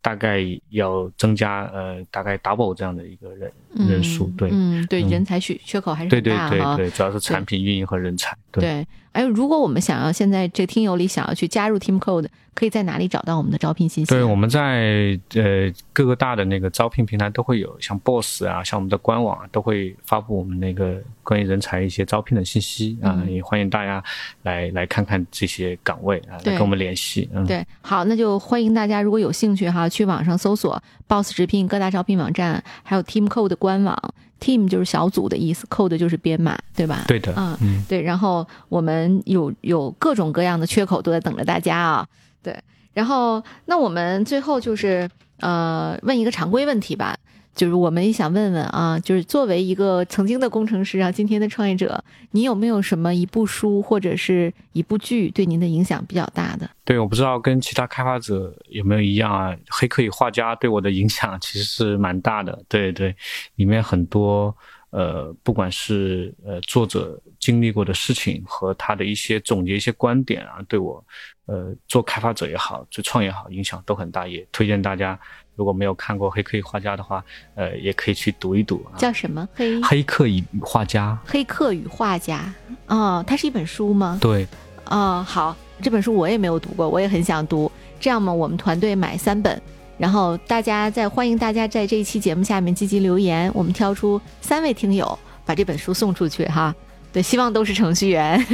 [0.00, 0.40] 大概
[0.70, 3.52] 要增加呃，大概 double 这样的一个人。
[3.74, 8.86] 人数，对，嗯，对，人才缺缺口还是对对对对，主要是产品运营和人才，对。
[9.12, 14.10] 哎，如果我们想要现在这个听友里想要去加入 Team Code，可以在哪里找到我们的招聘信息？
[14.10, 24.00] 对，我们在呃各个大的那个招聘平台都会有，像 Boss 啊，像我们的官网啊，都会发布我们那个关于人才一些招聘的信息啊，也欢迎大家
[24.42, 27.28] 来来看看这些岗位啊，来跟我们联系。
[27.32, 33.96] 嗯，对，好，那就欢迎大家如果有兴趣哈，去网上搜索 Boss 直聘各大招聘网站，还有 Team Code 官网。
[34.40, 37.04] Team 就是小组的意思，Code 就是编码，对吧？
[37.08, 38.00] 对的，嗯，对。
[38.00, 42.06] 然后我们有有各种各样的缺口都在等着大家啊，
[42.40, 42.56] 对。
[42.92, 47.18] 然后那我们最后就是呃问一个常规问题吧。
[47.58, 56.70] 就是我们也想问问啊，就是作为一个曾经的工程师啊，今天的创业者，你有没有什么一部书或者是一部剧对您的影响比较大的？
[56.84, 62.62] 对，我不知道跟其他开发者有没有一样啊，《黑客与画家》对我的影响其实是蛮大的。
[62.68, 63.12] 对对，
[63.56, 64.56] 里面很多
[64.90, 71.04] 呃，不管是呃作者经历过的事情和他的一些总结一些观点啊，对我
[71.46, 74.28] 呃做开发者也好，做创业好，影响都很大。
[74.28, 75.18] 也推荐大家，
[75.58, 77.22] 如果没有看过《黑客与画家》的话，
[77.56, 78.80] 呃，也可以去读一读。
[78.96, 79.46] 叫什么？
[79.56, 81.18] 黑黑客与画家。
[81.26, 82.54] 黑客与画家。
[82.86, 84.18] 哦，它是一本书吗？
[84.20, 84.46] 对。
[84.84, 87.68] 哦，好，这本书我也没有读过，我也很想读。
[87.98, 89.60] 这样嘛，我们团队买三本。
[89.98, 96.72] 然后大家在欢迎大家在这一期节目下面积极留言，我们挑出三位听友把这本书送出去哈。
[97.12, 98.46] 对，希望都是程序员。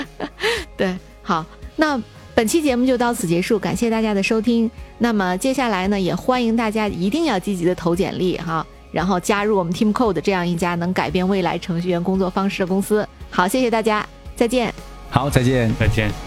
[0.76, 1.98] 对，好，那
[2.36, 4.70] 本期节目就到此结束，感谢大家的收听。
[4.98, 13.08] 那么接下来呢，也欢迎大家一定要积极的投简历哈，然后加入我们 Team Code 这样一家能改变未来程序员工作方式的公司。
[13.30, 14.06] 好，谢谢大家，
[14.36, 14.70] 再见。
[15.08, 16.25] 好，再见，再见。